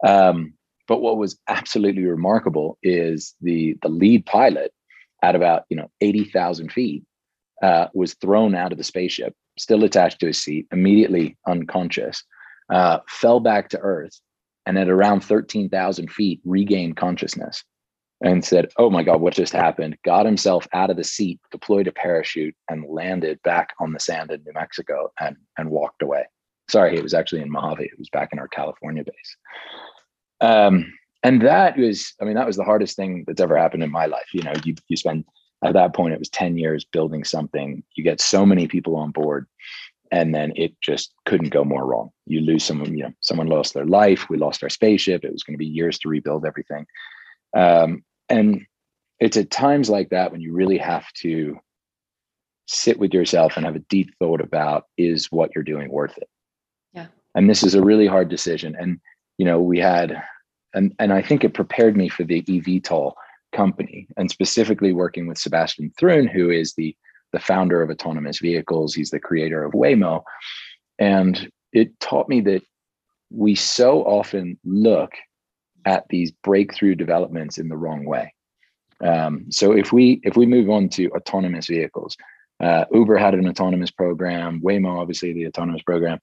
Um, 0.06 0.54
but 0.88 1.02
what 1.02 1.18
was 1.18 1.38
absolutely 1.48 2.04
remarkable 2.04 2.78
is 2.84 3.36
the 3.42 3.75
the 3.82 3.90
lead 3.90 4.25
pilot 4.25 4.74
at 5.22 5.36
about 5.36 5.63
you 5.70 5.78
know 5.78 5.90
80,000 6.02 6.72
feet 6.72 7.04
uh, 7.62 7.88
was 7.94 8.13
thrown 8.16 8.56
out 8.56 8.72
of 8.72 8.78
the 8.78 8.84
spaceship, 8.84 9.34
still 9.58 9.84
attached 9.84 10.20
to 10.20 10.28
his 10.28 10.44
seat, 10.44 10.68
immediately 10.72 11.38
unconscious, 11.48 12.24
uh, 12.70 13.00
fell 13.08 13.40
back 13.40 13.70
to 13.70 13.80
Earth, 13.80 14.20
and 14.66 14.78
at 14.78 14.90
around 14.90 15.22
13,000 15.22 16.12
feet 16.12 16.42
regained 16.44 16.98
consciousness 16.98 17.63
and 18.22 18.44
said, 18.44 18.70
Oh 18.78 18.90
my 18.90 19.04
God, 19.04 19.22
what 19.22 19.34
just 19.34 19.54
happened? 19.54 19.98
Got 20.04 20.25
himself 20.25 20.68
out 20.74 20.90
of 20.90 20.98
the 20.98 21.04
seat, 21.04 21.40
deployed 21.52 21.88
a 21.88 21.92
parachute, 21.92 22.56
and 22.70 22.86
landed 22.90 23.42
back 23.44 23.70
on 23.80 23.94
the 23.94 24.00
sand 24.00 24.32
in 24.32 24.44
New 24.46 24.54
Mexico 24.54 25.12
and, 25.20 25.36
and 25.58 25.70
walked 25.70 26.02
away. 26.02 26.24
Sorry, 26.70 26.96
it 26.96 27.04
was 27.04 27.13
actually 27.13 27.42
in 27.42 27.52
Mojave. 27.52 27.84
It 27.84 28.00
was 28.00 28.10
back 28.10 28.30
in 28.32 28.40
our 28.40 28.48
California 28.48 29.04
base. 29.04 29.38
Um, 30.42 30.94
and 31.24 31.42
that 31.42 31.78
was, 31.78 32.13
I 32.22 32.25
mean, 32.25 32.36
that 32.36 32.48
was 32.48 32.58
the 32.58 32.63
hardest 32.63 32.96
thing 32.96 33.24
that's 33.25 33.42
ever 33.42 33.58
happened 33.58 33.84
in 33.84 33.92
my 33.92 34.06
life. 34.06 34.28
You 34.34 34.44
know, 34.44 34.54
you 34.66 34.75
you 34.90 34.98
spend 34.98 35.25
at 35.63 35.74
that 35.74 35.96
point 35.96 36.13
it 36.13 36.20
was 36.20 36.30
10 36.30 36.58
years 36.58 36.84
building 36.84 37.24
something. 37.24 37.84
You 37.96 38.04
get 38.04 38.20
so 38.20 38.46
many 38.46 38.68
people 38.68 38.96
on 38.98 39.12
board 39.12 39.48
and 40.12 40.36
then 40.36 40.54
it 40.56 40.80
just 40.82 41.13
couldn't 41.25 41.50
go 41.50 41.63
more 41.63 41.86
wrong. 41.86 42.12
You 42.28 42.42
lose 42.42 42.63
someone, 42.63 42.96
you 42.96 43.06
know, 43.06 43.13
someone 43.22 43.48
lost 43.48 43.74
their 43.74 43.86
life. 43.86 44.30
We 44.30 44.38
lost 44.38 44.62
our 44.62 44.70
spaceship. 44.70 45.24
It 45.24 45.32
was 45.32 45.44
going 45.44 45.56
to 45.56 45.58
be 45.58 45.66
years 45.66 45.98
to 46.00 46.10
rebuild 46.10 46.46
everything. 46.46 46.86
Um, 47.56 48.04
and 48.30 48.66
it's 49.20 49.38
at 49.38 49.50
times 49.50 49.90
like 49.90 50.10
that 50.10 50.32
when 50.32 50.42
you 50.42 50.54
really 50.54 50.78
have 50.78 51.12
to 51.22 51.58
sit 52.68 53.00
with 53.00 53.13
yourself 53.13 53.58
and 53.58 53.66
have 53.66 53.75
a 53.75 53.86
deep 53.90 54.13
thought 54.20 54.42
about 54.42 54.86
is 54.98 55.32
what 55.32 55.52
you're 55.56 55.63
doing 55.63 55.90
worth 55.90 56.18
it? 56.18 56.30
Yeah. 56.94 57.08
And 57.34 57.50
this 57.50 57.63
is 57.63 57.74
a 57.74 57.82
really 57.82 58.08
hard 58.08 58.30
decision. 58.30 58.75
And 58.78 59.00
you 59.38 59.46
know, 59.46 59.60
we 59.60 59.80
had 59.80 60.22
and 60.74 60.94
and 61.00 61.13
I 61.13 61.22
think 61.22 61.44
it 61.44 61.54
prepared 61.54 61.96
me 61.96 62.10
for 62.10 62.24
the 62.24 62.42
eVTOL 62.44 63.13
company, 63.54 64.08
and 64.18 64.30
specifically 64.30 64.94
working 64.94 65.28
with 65.28 65.38
Sebastian 65.38 65.92
Thrun, 65.98 66.28
who 66.28 66.50
is 66.50 66.74
the 66.74 66.96
the 67.32 67.40
founder 67.40 67.82
of 67.82 67.90
autonomous 67.90 68.40
vehicles. 68.40 68.94
He's 68.94 69.10
the 69.10 69.20
creator 69.20 69.63
of 69.63 69.74
Waymo, 69.74 70.24
and 71.00 71.52
it 71.72 72.00
taught 72.00 72.30
me 72.30 72.42
that 72.42 72.63
we 73.32 73.56
so 73.56 74.04
often 74.04 74.60
look 74.63 75.12
at 75.86 76.06
these 76.10 76.32
breakthrough 76.32 76.96
developments 76.96 77.58
in 77.58 77.68
the 77.68 77.78
wrong 77.78 78.06
way. 78.06 78.34
Um, 79.04 79.52
so 79.52 79.72
if 79.74 79.92
we 79.92 80.22
if 80.24 80.38
we 80.38 80.46
move 80.46 80.70
on 80.70 80.90
to 80.90 81.10
autonomous 81.12 81.68
vehicles, 81.68 82.16
uh, 82.60 82.86
Uber 82.92 83.18
had 83.18 83.34
an 83.34 83.48
autonomous 83.48 83.92
program, 83.92 84.62
Waymo 84.62 85.00
obviously 85.00 85.34
the 85.34 85.48
autonomous 85.48 85.82
program. 85.84 86.20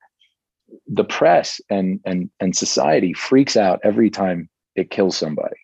The 0.86 1.04
press 1.04 1.60
and 1.70 2.00
and 2.04 2.30
and 2.40 2.56
society 2.56 3.12
freaks 3.12 3.56
out 3.56 3.80
every 3.84 4.10
time 4.10 4.48
it 4.74 4.90
kills 4.90 5.16
somebody. 5.16 5.56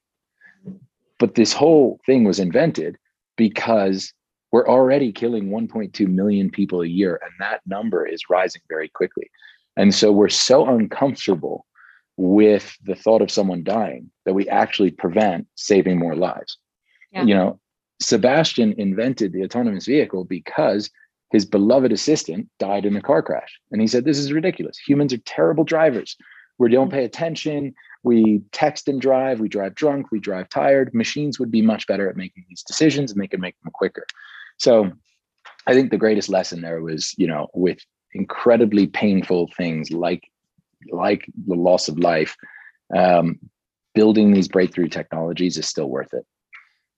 But 1.19 1.35
this 1.35 1.53
whole 1.53 2.01
thing 2.07 2.25
was 2.25 2.39
invented 2.39 2.97
because 3.37 4.13
we're 4.53 4.69
already 4.69 5.13
killing 5.13 5.51
1.2 5.51 6.07
million 6.07 6.51
people 6.51 6.83
a 6.83 6.87
year, 6.87 7.21
and 7.23 7.33
that 7.41 7.61
number 7.67 8.07
is 8.07 8.31
rising 8.31 8.63
very 8.69 8.89
quickly. 8.89 9.31
And 9.77 9.95
so 9.95 10.13
we're 10.13 10.29
so 10.29 10.67
uncomfortable 10.67 11.67
with 12.17 12.77
the 12.85 12.95
thought 12.95 13.23
of 13.23 13.31
someone 13.31 13.63
dying 13.63 14.11
that 14.25 14.35
we 14.35 14.49
actually 14.49 14.91
prevent 14.91 15.47
saving 15.55 15.99
more 15.99 16.17
lives. 16.17 16.59
Yeah. 17.13 17.25
You 17.25 17.35
know, 17.35 17.61
Sebastian 18.01 18.75
invented 18.79 19.33
the 19.33 19.45
autonomous 19.45 19.87
vehicle 19.87 20.25
because 20.25 20.91
his 21.31 21.45
beloved 21.45 21.93
assistant 21.93 22.49
died 22.59 22.87
in 22.87 22.97
a 22.97 23.03
car 23.03 23.23
crash. 23.23 23.59
And 23.71 23.81
he 23.81 23.87
said, 23.87 24.05
This 24.05 24.19
is 24.19 24.33
ridiculous. 24.33 24.79
Humans 24.79 25.13
are 25.13 25.19
terrible 25.19 25.65
drivers. 25.65 26.17
We 26.59 26.71
don't 26.71 26.91
pay 26.91 27.05
attention. 27.05 27.75
We 28.03 28.43
text 28.53 28.89
and 28.89 29.01
drive. 29.01 29.41
We 29.41 29.49
drive 29.49 29.75
drunk. 29.75 30.11
We 30.11 30.21
drive 30.21 30.49
tired. 30.49 30.95
Machines 30.95 31.39
would 31.39 31.51
be 31.51 31.61
much 31.61 31.87
better 31.87 32.09
at 32.09 32.17
making 32.17 32.47
these 32.49 32.63
decisions 32.63 33.13
and 33.13 33.21
they 33.21 33.27
could 33.27 33.41
make 33.41 33.57
them 33.63 33.73
quicker. 33.73 34.07
So 34.59 34.91
I 35.67 35.75
think 35.75 35.91
the 35.91 35.99
greatest 35.99 36.29
lesson 36.29 36.63
there 36.63 36.81
was, 36.81 37.15
you 37.19 37.27
know, 37.27 37.49
with 37.53 37.79
incredibly 38.15 38.87
painful 38.87 39.51
things 39.57 39.91
like 39.91 40.23
like 40.93 41.27
the 41.47 41.55
loss 41.55 41.89
of 41.89 41.99
life, 41.99 42.37
um, 42.97 43.39
building 43.95 44.33
these 44.33 44.47
breakthrough 44.49 44.89
technologies 44.89 45.59
is 45.59 45.69
still 45.69 45.89
worth 45.89 46.13
it 46.15 46.25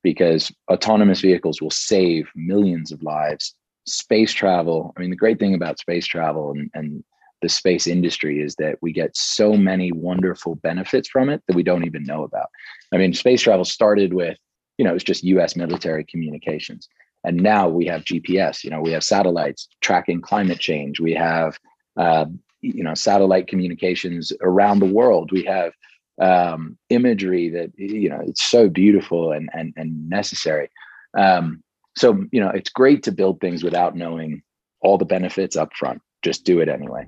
because 0.03 0.53
autonomous 0.71 1.21
vehicles 1.21 1.63
will 1.63 1.71
save 1.71 2.29
millions 2.35 2.93
of 2.93 3.03
lives. 3.03 3.55
Space 3.89 4.33
travel, 4.33 4.93
I 4.97 5.01
mean, 5.01 5.11
the 5.11 5.17
great 5.17 5.39
thing 5.39 5.55
about 5.55 5.79
space 5.79 6.07
travel 6.07 6.53
and, 6.53 6.71
and 6.75 7.05
the 7.43 7.49
space 7.49 7.87
industry 7.87 8.41
is 8.41 8.55
that 8.57 8.79
we 8.83 8.93
get 8.93 9.17
so 9.17 9.55
many 9.55 9.93
wonderful 9.93 10.57
benefits 10.57 11.09
from 11.09 11.29
it 11.29 11.43
that 11.47 11.57
we 11.57 11.63
don't 11.63 11.87
even 11.87 12.05
know 12.05 12.25
about. 12.25 12.49
I 12.93 12.97
mean, 12.97 13.13
space 13.13 13.43
travel 13.43 13.65
started 13.65 14.13
with, 14.13 14.37
you 14.77 14.85
know, 14.85 14.95
it's 14.95 15.05
just 15.05 15.25
US 15.25 15.57
military 15.57 16.05
communications. 16.05 16.89
And 17.25 17.37
now 17.37 17.69
we 17.69 17.87
have 17.87 18.05
GPS, 18.05 18.65
you 18.65 18.71
know, 18.71 18.81
we 18.81 18.93
have 18.93 19.05
satellites 19.05 19.69
tracking 19.81 20.21
climate 20.21 20.59
change. 20.59 21.01
We 21.01 21.15
have, 21.15 21.59
uh, 21.97 22.27
you 22.61 22.83
know, 22.83 22.95
satellite 22.95 23.49
communications 23.49 24.33
around 24.41 24.81
the 24.81 24.87
world. 24.87 25.31
We 25.33 25.45
have 25.45 25.73
um, 26.21 26.77
imagery 26.91 27.49
that, 27.51 27.71
you 27.77 28.09
know, 28.09 28.21
it's 28.27 28.45
so 28.45 28.69
beautiful 28.69 29.33
and, 29.33 29.49
and, 29.53 29.73
and 29.77 30.09
necessary. 30.09 30.71
Um, 31.17 31.63
so, 31.99 32.25
you 32.33 32.41
know, 32.41 32.51
it's 32.51 32.71
great 32.71 33.03
to 33.05 33.13
build 33.13 33.41
things 33.41 33.63
without 33.63 33.97
knowing 33.97 34.43
all 34.81 34.99
the 34.99 35.05
benefits 35.05 35.57
up 35.57 35.75
front. 35.75 36.01
Just 36.23 36.45
do 36.45 36.61
it 36.61 36.69
anyway. 36.69 37.07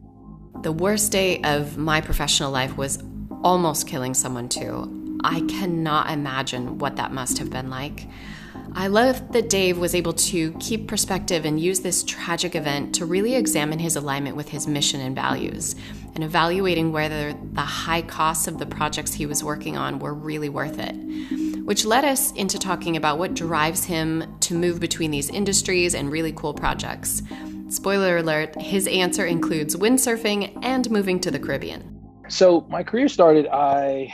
The 0.62 0.72
worst 0.72 1.12
day 1.12 1.40
of 1.42 1.78
my 1.78 2.00
professional 2.00 2.50
life 2.50 2.76
was 2.76 3.02
almost 3.42 3.86
killing 3.86 4.14
someone 4.14 4.48
too. 4.48 5.18
I 5.22 5.40
cannot 5.42 6.10
imagine 6.10 6.78
what 6.78 6.96
that 6.96 7.12
must 7.12 7.38
have 7.38 7.50
been 7.50 7.70
like. 7.70 8.08
I 8.72 8.86
love 8.86 9.32
that 9.32 9.48
Dave 9.48 9.78
was 9.78 9.94
able 9.94 10.12
to 10.12 10.52
keep 10.60 10.86
perspective 10.86 11.44
and 11.44 11.60
use 11.60 11.80
this 11.80 12.04
tragic 12.04 12.54
event 12.54 12.94
to 12.96 13.04
really 13.04 13.34
examine 13.34 13.80
his 13.80 13.96
alignment 13.96 14.36
with 14.36 14.48
his 14.48 14.66
mission 14.66 15.00
and 15.00 15.14
values, 15.14 15.74
and 16.14 16.22
evaluating 16.22 16.92
whether 16.92 17.32
the 17.52 17.60
high 17.60 18.02
costs 18.02 18.46
of 18.46 18.58
the 18.58 18.66
projects 18.66 19.12
he 19.12 19.26
was 19.26 19.42
working 19.42 19.76
on 19.76 19.98
were 19.98 20.14
really 20.14 20.48
worth 20.48 20.78
it. 20.78 21.49
Which 21.64 21.84
led 21.84 22.04
us 22.04 22.32
into 22.32 22.58
talking 22.58 22.96
about 22.96 23.18
what 23.18 23.34
drives 23.34 23.84
him 23.84 24.38
to 24.40 24.54
move 24.54 24.80
between 24.80 25.10
these 25.10 25.30
industries 25.30 25.94
and 25.94 26.10
really 26.10 26.32
cool 26.32 26.54
projects. 26.54 27.22
Spoiler 27.68 28.16
alert, 28.18 28.60
his 28.60 28.86
answer 28.88 29.26
includes 29.26 29.76
windsurfing 29.76 30.58
and 30.62 30.90
moving 30.90 31.20
to 31.20 31.30
the 31.30 31.38
Caribbean. 31.38 32.00
So 32.28 32.62
my 32.68 32.82
career 32.82 33.08
started, 33.08 33.46
I 33.46 34.12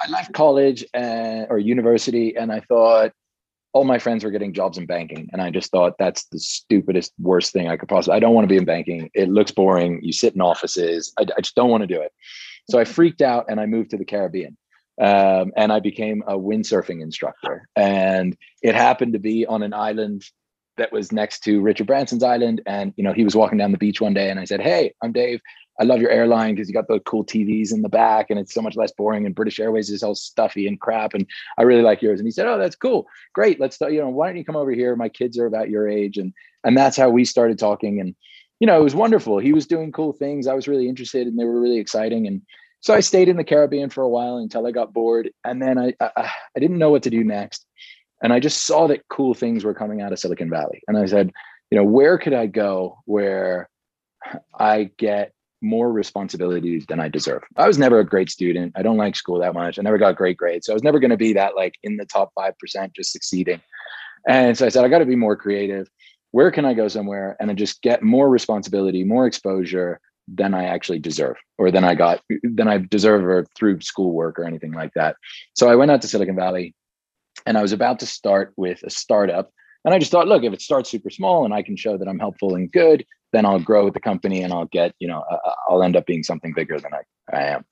I 0.00 0.10
left 0.10 0.32
college 0.32 0.84
and, 0.92 1.46
or 1.50 1.58
university 1.58 2.36
and 2.36 2.52
I 2.52 2.60
thought, 2.60 3.12
all 3.72 3.84
my 3.84 3.98
friends 3.98 4.22
were 4.22 4.30
getting 4.30 4.52
jobs 4.52 4.78
in 4.78 4.86
banking 4.86 5.28
and 5.32 5.42
i 5.42 5.50
just 5.50 5.70
thought 5.72 5.94
that's 5.98 6.26
the 6.26 6.38
stupidest 6.38 7.12
worst 7.18 7.52
thing 7.52 7.66
i 7.66 7.76
could 7.76 7.88
possibly 7.88 8.16
i 8.16 8.20
don't 8.20 8.32
want 8.32 8.44
to 8.44 8.48
be 8.48 8.56
in 8.56 8.64
banking. 8.64 9.10
It 9.14 9.28
looks 9.28 9.50
boring. 9.50 10.00
You 10.00 10.12
sit 10.12 10.34
in 10.34 10.40
offices. 10.40 11.12
I, 11.18 11.22
I 11.36 11.40
just 11.40 11.56
don't 11.56 11.70
want 11.70 11.82
to 11.82 11.86
do 11.86 12.00
it. 12.00 12.12
So 12.70 12.78
i 12.78 12.84
freaked 12.84 13.20
out 13.20 13.46
and 13.48 13.60
i 13.60 13.66
moved 13.66 13.90
to 13.90 13.96
the 13.96 14.04
caribbean 14.04 14.56
um, 15.00 15.52
and 15.56 15.72
i 15.72 15.80
became 15.80 16.22
a 16.26 16.36
windsurfing 16.36 17.00
instructor 17.00 17.68
and 17.76 18.36
it 18.62 18.74
happened 18.74 19.12
to 19.12 19.18
be 19.18 19.46
on 19.46 19.62
an 19.62 19.72
island 19.72 20.24
that 20.76 20.92
was 20.92 21.12
next 21.12 21.40
to 21.40 21.60
richard 21.60 21.86
branson's 21.86 22.22
island 22.22 22.60
and 22.66 22.92
you 22.96 23.04
know 23.04 23.12
he 23.12 23.24
was 23.24 23.36
walking 23.36 23.58
down 23.58 23.72
the 23.72 23.78
beach 23.78 24.00
one 24.00 24.14
day 24.14 24.30
and 24.30 24.40
i 24.40 24.44
said 24.44 24.60
hey 24.60 24.92
i'm 25.02 25.12
dave 25.12 25.40
I 25.80 25.84
love 25.84 26.00
your 26.00 26.10
airline 26.10 26.54
because 26.54 26.68
you 26.68 26.74
got 26.74 26.86
the 26.86 27.00
cool 27.00 27.24
TVs 27.24 27.72
in 27.72 27.82
the 27.82 27.88
back 27.88 28.30
and 28.30 28.38
it's 28.38 28.54
so 28.54 28.62
much 28.62 28.76
less 28.76 28.92
boring. 28.92 29.26
And 29.26 29.34
British 29.34 29.58
Airways 29.58 29.90
is 29.90 30.02
all 30.02 30.14
stuffy 30.14 30.68
and 30.68 30.80
crap. 30.80 31.14
And 31.14 31.26
I 31.58 31.62
really 31.62 31.82
like 31.82 32.00
yours. 32.00 32.20
And 32.20 32.26
he 32.26 32.30
said, 32.30 32.46
Oh, 32.46 32.58
that's 32.58 32.76
cool. 32.76 33.06
Great. 33.32 33.58
Let's, 33.58 33.80
you 33.80 34.00
know, 34.00 34.08
why 34.08 34.28
don't 34.28 34.36
you 34.36 34.44
come 34.44 34.56
over 34.56 34.70
here? 34.70 34.94
My 34.94 35.08
kids 35.08 35.38
are 35.38 35.46
about 35.46 35.70
your 35.70 35.88
age. 35.88 36.16
And, 36.16 36.32
and 36.62 36.76
that's 36.76 36.96
how 36.96 37.10
we 37.10 37.24
started 37.24 37.58
talking. 37.58 38.00
And, 38.00 38.14
you 38.60 38.66
know, 38.66 38.78
it 38.78 38.84
was 38.84 38.94
wonderful. 38.94 39.38
He 39.38 39.52
was 39.52 39.66
doing 39.66 39.90
cool 39.90 40.12
things. 40.12 40.46
I 40.46 40.54
was 40.54 40.68
really 40.68 40.88
interested 40.88 41.26
and 41.26 41.38
they 41.38 41.44
were 41.44 41.60
really 41.60 41.78
exciting. 41.78 42.26
And 42.28 42.42
so 42.84 42.92
I 42.92 43.00
stayed 43.00 43.30
in 43.30 43.38
the 43.38 43.44
Caribbean 43.44 43.88
for 43.88 44.02
a 44.02 44.08
while 44.10 44.36
until 44.36 44.66
I 44.66 44.70
got 44.70 44.92
bored. 44.92 45.30
And 45.42 45.60
then 45.60 45.78
I, 45.78 45.94
I, 46.02 46.30
I 46.54 46.60
didn't 46.60 46.76
know 46.76 46.90
what 46.90 47.04
to 47.04 47.10
do 47.10 47.24
next. 47.24 47.64
And 48.22 48.30
I 48.30 48.40
just 48.40 48.66
saw 48.66 48.88
that 48.88 49.08
cool 49.08 49.32
things 49.32 49.64
were 49.64 49.72
coming 49.72 50.02
out 50.02 50.12
of 50.12 50.18
Silicon 50.18 50.50
Valley. 50.50 50.82
And 50.86 50.98
I 50.98 51.06
said, 51.06 51.32
you 51.70 51.78
know, 51.78 51.84
where 51.84 52.18
could 52.18 52.34
I 52.34 52.44
go 52.44 52.98
where 53.06 53.70
I 54.60 54.90
get 54.98 55.32
more 55.62 55.90
responsibilities 55.90 56.84
than 56.86 57.00
I 57.00 57.08
deserve. 57.08 57.42
I 57.56 57.66
was 57.66 57.78
never 57.78 58.00
a 58.00 58.04
great 58.04 58.28
student. 58.28 58.72
I 58.76 58.82
don't 58.82 58.98
like 58.98 59.16
school 59.16 59.38
that 59.38 59.54
much. 59.54 59.78
I 59.78 59.82
never 59.82 59.96
got 59.96 60.16
great 60.16 60.36
grades. 60.36 60.66
So 60.66 60.74
I 60.74 60.76
was 60.76 60.82
never 60.82 60.98
going 60.98 61.10
to 61.10 61.16
be 61.16 61.32
that 61.32 61.56
like 61.56 61.76
in 61.82 61.96
the 61.96 62.04
top 62.04 62.32
5% 62.38 62.52
just 62.94 63.12
succeeding. 63.12 63.62
And 64.28 64.58
so 64.58 64.66
I 64.66 64.68
said, 64.68 64.84
I 64.84 64.88
got 64.88 64.98
to 64.98 65.06
be 65.06 65.16
more 65.16 65.36
creative. 65.36 65.88
Where 66.32 66.50
can 66.50 66.66
I 66.66 66.74
go 66.74 66.88
somewhere 66.88 67.34
and 67.40 67.50
I 67.50 67.54
just 67.54 67.80
get 67.80 68.02
more 68.02 68.28
responsibility, 68.28 69.04
more 69.04 69.26
exposure 69.26 70.00
than 70.28 70.54
I 70.54 70.64
actually 70.64 70.98
deserve 70.98 71.36
or 71.58 71.70
than 71.70 71.84
I 71.84 71.94
got, 71.94 72.20
than 72.42 72.68
I 72.68 72.78
deserve 72.78 73.24
or 73.24 73.46
through 73.56 73.80
schoolwork 73.80 74.38
or 74.38 74.44
anything 74.44 74.72
like 74.72 74.92
that. 74.94 75.16
So 75.54 75.68
I 75.68 75.76
went 75.76 75.90
out 75.90 76.02
to 76.02 76.08
Silicon 76.08 76.36
Valley 76.36 76.74
and 77.46 77.58
I 77.58 77.62
was 77.62 77.72
about 77.72 78.00
to 78.00 78.06
start 78.06 78.52
with 78.56 78.82
a 78.84 78.90
startup. 78.90 79.50
And 79.84 79.94
I 79.94 79.98
just 79.98 80.10
thought, 80.10 80.28
look, 80.28 80.44
if 80.44 80.52
it 80.52 80.62
starts 80.62 80.90
super 80.90 81.10
small 81.10 81.44
and 81.44 81.52
I 81.52 81.62
can 81.62 81.76
show 81.76 81.98
that 81.98 82.08
I'm 82.08 82.18
helpful 82.18 82.54
and 82.54 82.72
good, 82.72 83.04
then 83.32 83.44
I'll 83.44 83.60
grow 83.60 83.84
with 83.84 83.94
the 83.94 84.00
company 84.00 84.42
and 84.42 84.52
I'll 84.52 84.66
get, 84.66 84.94
you 84.98 85.08
know, 85.08 85.22
uh, 85.30 85.50
I'll 85.68 85.82
end 85.82 85.96
up 85.96 86.06
being 86.06 86.22
something 86.22 86.54
bigger 86.54 86.78
than 86.78 86.92
I, 86.94 87.36
I 87.36 87.42
am. 87.48 87.64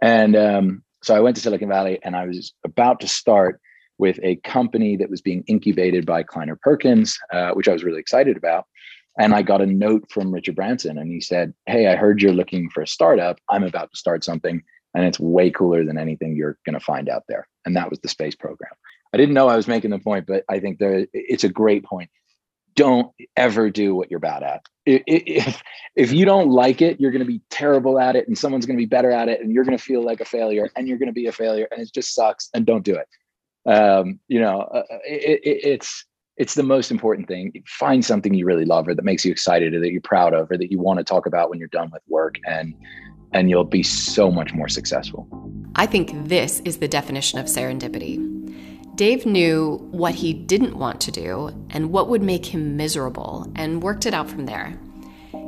And 0.00 0.36
um, 0.36 0.84
so 1.02 1.16
I 1.16 1.20
went 1.20 1.36
to 1.36 1.42
Silicon 1.42 1.68
Valley 1.68 1.98
and 2.02 2.14
I 2.14 2.26
was 2.26 2.52
about 2.64 3.00
to 3.00 3.08
start 3.08 3.60
with 3.98 4.20
a 4.22 4.36
company 4.36 4.96
that 4.96 5.10
was 5.10 5.20
being 5.20 5.42
incubated 5.48 6.06
by 6.06 6.22
Kleiner 6.22 6.56
Perkins, 6.62 7.18
uh, 7.32 7.50
which 7.50 7.68
I 7.68 7.72
was 7.72 7.82
really 7.82 7.98
excited 7.98 8.36
about. 8.36 8.66
And 9.18 9.34
I 9.34 9.42
got 9.42 9.60
a 9.60 9.66
note 9.66 10.04
from 10.10 10.32
Richard 10.32 10.56
Branson 10.56 10.98
and 10.98 11.10
he 11.10 11.20
said, 11.20 11.54
Hey, 11.66 11.88
I 11.88 11.96
heard 11.96 12.22
you're 12.22 12.32
looking 12.32 12.70
for 12.70 12.82
a 12.82 12.86
startup. 12.86 13.38
I'm 13.48 13.64
about 13.64 13.90
to 13.90 13.98
start 13.98 14.24
something 14.24 14.62
and 14.94 15.04
it's 15.04 15.20
way 15.20 15.50
cooler 15.50 15.84
than 15.84 15.98
anything 15.98 16.36
you're 16.36 16.58
going 16.64 16.78
to 16.78 16.84
find 16.84 17.08
out 17.08 17.24
there. 17.28 17.46
And 17.64 17.76
that 17.76 17.90
was 17.90 17.98
the 18.00 18.08
space 18.08 18.34
program. 18.34 18.72
I 19.12 19.16
didn't 19.16 19.34
know 19.34 19.48
I 19.48 19.56
was 19.56 19.68
making 19.68 19.90
the 19.90 19.98
point, 19.98 20.26
but 20.26 20.44
I 20.48 20.60
think 20.60 20.78
there, 20.78 21.06
it's 21.12 21.44
a 21.44 21.48
great 21.48 21.84
point 21.84 22.10
don't 22.78 23.12
ever 23.36 23.70
do 23.70 23.92
what 23.92 24.08
you're 24.08 24.20
bad 24.20 24.44
at. 24.44 24.62
If, 24.86 25.60
if 25.96 26.12
you 26.12 26.24
don't 26.24 26.48
like 26.48 26.80
it, 26.80 27.00
you're 27.00 27.10
going 27.10 27.24
to 27.24 27.26
be 27.26 27.42
terrible 27.50 27.98
at 27.98 28.14
it 28.14 28.28
and 28.28 28.38
someone's 28.38 28.66
going 28.66 28.76
to 28.76 28.80
be 28.80 28.86
better 28.86 29.10
at 29.10 29.28
it 29.28 29.40
and 29.40 29.52
you're 29.52 29.64
going 29.64 29.76
to 29.76 29.82
feel 29.82 30.00
like 30.00 30.20
a 30.20 30.24
failure 30.24 30.70
and 30.76 30.86
you're 30.86 30.96
going 30.96 31.08
to 31.08 31.12
be 31.12 31.26
a 31.26 31.32
failure 31.32 31.66
and 31.72 31.82
it 31.82 31.92
just 31.92 32.14
sucks 32.14 32.48
and 32.54 32.66
don't 32.66 32.84
do 32.84 32.94
it. 32.94 33.08
Um, 33.68 34.20
you 34.28 34.40
know, 34.40 34.60
uh, 34.60 34.84
uh 34.90 34.98
it, 35.04 35.40
it, 35.42 35.68
it's, 35.68 36.06
it's 36.38 36.54
the 36.54 36.62
most 36.62 36.90
important 36.90 37.28
thing. 37.28 37.52
Find 37.66 38.04
something 38.04 38.32
you 38.32 38.46
really 38.46 38.64
love 38.64 38.88
or 38.88 38.94
that 38.94 39.04
makes 39.04 39.24
you 39.24 39.32
excited 39.32 39.74
or 39.74 39.80
that 39.80 39.90
you're 39.90 40.00
proud 40.00 40.34
of 40.34 40.50
or 40.50 40.56
that 40.56 40.70
you 40.70 40.78
want 40.78 40.98
to 40.98 41.04
talk 41.04 41.26
about 41.26 41.50
when 41.50 41.58
you're 41.58 41.68
done 41.68 41.90
with 41.92 42.02
work 42.08 42.36
and, 42.46 42.74
and 43.32 43.50
you'll 43.50 43.64
be 43.64 43.82
so 43.82 44.30
much 44.30 44.54
more 44.54 44.68
successful. 44.68 45.28
I 45.74 45.86
think 45.86 46.28
this 46.28 46.60
is 46.60 46.78
the 46.78 46.88
definition 46.88 47.38
of 47.38 47.46
serendipity 47.46 48.38
Dave 48.98 49.24
knew 49.24 49.76
what 49.92 50.16
he 50.16 50.32
didn't 50.32 50.76
want 50.76 51.00
to 51.02 51.12
do 51.12 51.50
and 51.70 51.92
what 51.92 52.08
would 52.08 52.20
make 52.20 52.44
him 52.44 52.76
miserable 52.76 53.46
and 53.54 53.80
worked 53.80 54.06
it 54.06 54.12
out 54.12 54.28
from 54.28 54.46
there. 54.46 54.76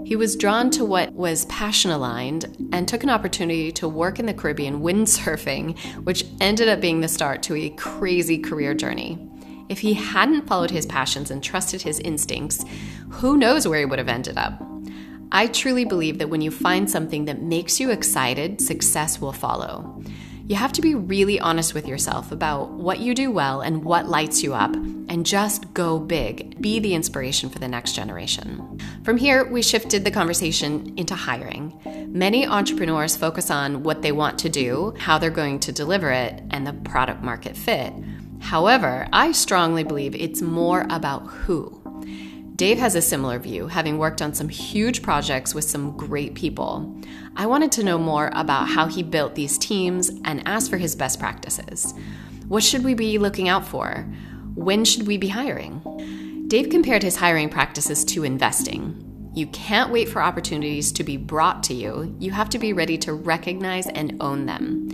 He 0.05 0.15
was 0.15 0.37
drawn 0.37 0.71
to 0.71 0.85
what 0.85 1.13
was 1.15 1.47
passion 1.47 1.91
aligned 1.91 2.69
and 2.73 2.87
took 2.87 3.03
an 3.03 3.11
opportunity 3.11 3.73
to 3.73 3.89
work 3.89 4.21
in 4.21 4.27
the 4.27 4.35
Caribbean 4.35 4.81
windsurfing, 4.83 5.77
which 6.05 6.25
ended 6.41 6.69
up 6.69 6.81
being 6.81 7.01
the 7.01 7.09
start 7.09 7.43
to 7.45 7.57
a 7.57 7.71
crazy 7.71 8.39
career 8.39 8.73
journey. 8.73 9.19
If 9.71 9.79
he 9.79 9.95
hadn't 9.95 10.49
followed 10.49 10.73
his 10.73 10.85
passions 10.85 11.31
and 11.31 11.43
trusted 11.43 11.83
his 11.83 12.01
instincts, 12.01 12.65
who 13.09 13.37
knows 13.37 13.69
where 13.69 13.79
he 13.79 13.85
would 13.85 14.01
have 14.01 14.09
ended 14.09 14.37
up? 14.37 14.61
I 15.31 15.47
truly 15.47 15.85
believe 15.85 16.19
that 16.19 16.29
when 16.29 16.41
you 16.41 16.51
find 16.51 16.91
something 16.91 17.27
that 17.27 17.41
makes 17.41 17.79
you 17.79 17.91
excited, 17.91 18.61
success 18.61 19.21
will 19.21 19.33
follow. 19.33 20.03
You 20.49 20.57
have 20.57 20.73
to 20.73 20.83
be 20.83 20.97
really 20.97 21.39
honest 21.39 21.73
with 21.73 21.87
yourself 21.87 22.33
about 22.33 22.73
what 22.73 22.99
you 22.99 23.15
do 23.15 23.31
well 23.31 23.61
and 23.61 23.85
what 23.85 24.09
lights 24.09 24.43
you 24.43 24.55
up, 24.55 24.75
and 24.75 25.25
just 25.25 25.73
go 25.73 26.01
big. 26.01 26.61
Be 26.61 26.81
the 26.81 26.95
inspiration 26.95 27.49
for 27.49 27.61
the 27.61 27.69
next 27.69 27.93
generation. 27.93 28.81
From 29.05 29.17
here, 29.17 29.45
we 29.45 29.63
shifted 29.63 30.05
the 30.05 30.11
conversation 30.11 30.93
into 30.97 31.15
hiring. 31.15 31.79
Many 32.09 32.45
entrepreneurs 32.45 33.17
focus 33.17 33.53
on 33.53 33.85
what 33.85 34.03
they 34.03 34.11
want 34.11 34.41
to 34.41 34.49
do, 34.49 34.95
how 34.99 35.19
they're 35.19 35.31
going 35.31 35.61
to 35.61 35.71
deliver 35.71 36.11
it, 36.11 36.43
and 36.51 36.67
the 36.67 36.73
product 36.73 37.23
market 37.23 37.57
fit. 37.57 37.93
However, 38.41 39.07
I 39.13 39.33
strongly 39.33 39.85
believe 39.85 40.15
it's 40.15 40.43
more 40.43 40.87
about 40.91 41.27
who. 41.27 41.81
Dave 42.57 42.79
has 42.79 42.95
a 42.95 43.01
similar 43.01 43.39
view, 43.39 43.69
having 43.69 43.97
worked 43.97 44.21
on 44.21 44.35
some 44.35 44.49
huge 44.49 45.01
projects 45.03 45.55
with 45.55 45.65
some 45.65 45.97
great 45.97 46.35
people. 46.35 46.95
I 47.37 47.47
wanted 47.47 47.73
to 47.73 47.83
know 47.83 47.97
more 47.97 48.31
about 48.35 48.69
how 48.69 48.87
he 48.87 49.03
built 49.03 49.35
these 49.35 49.57
teams 49.57 50.11
and 50.25 50.47
asked 50.47 50.69
for 50.69 50.77
his 50.77 50.95
best 50.95 51.19
practices. 51.19 51.95
What 52.49 52.63
should 52.63 52.85
we 52.85 52.93
be 52.93 53.17
looking 53.17 53.49
out 53.49 53.67
for? 53.67 54.07
When 54.55 54.85
should 54.85 55.07
we 55.07 55.17
be 55.17 55.29
hiring? 55.29 56.45
Dave 56.49 56.69
compared 56.69 57.03
his 57.03 57.17
hiring 57.17 57.49
practices 57.49 58.05
to 58.07 58.25
investing. 58.25 59.07
You 59.33 59.47
can't 59.47 59.93
wait 59.93 60.09
for 60.09 60.21
opportunities 60.21 60.91
to 60.93 61.05
be 61.05 61.17
brought 61.17 61.63
to 61.63 61.75
you, 61.75 62.15
you 62.19 62.33
have 62.33 62.51
to 62.51 62.59
be 62.59 62.73
ready 62.73 62.99
to 62.99 63.15
recognize 63.15 63.87
and 63.87 64.17
own 64.21 64.47
them. 64.47 64.89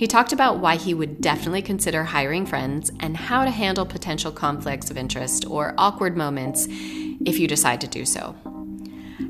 He 0.00 0.06
talked 0.06 0.32
about 0.32 0.60
why 0.60 0.76
he 0.76 0.94
would 0.94 1.20
definitely 1.20 1.60
consider 1.60 2.04
hiring 2.04 2.46
friends 2.46 2.90
and 3.00 3.14
how 3.14 3.44
to 3.44 3.50
handle 3.50 3.84
potential 3.84 4.32
conflicts 4.32 4.90
of 4.90 4.96
interest 4.96 5.44
or 5.44 5.74
awkward 5.76 6.16
moments 6.16 6.66
if 6.70 7.38
you 7.38 7.46
decide 7.46 7.82
to 7.82 7.86
do 7.86 8.06
so. 8.06 8.34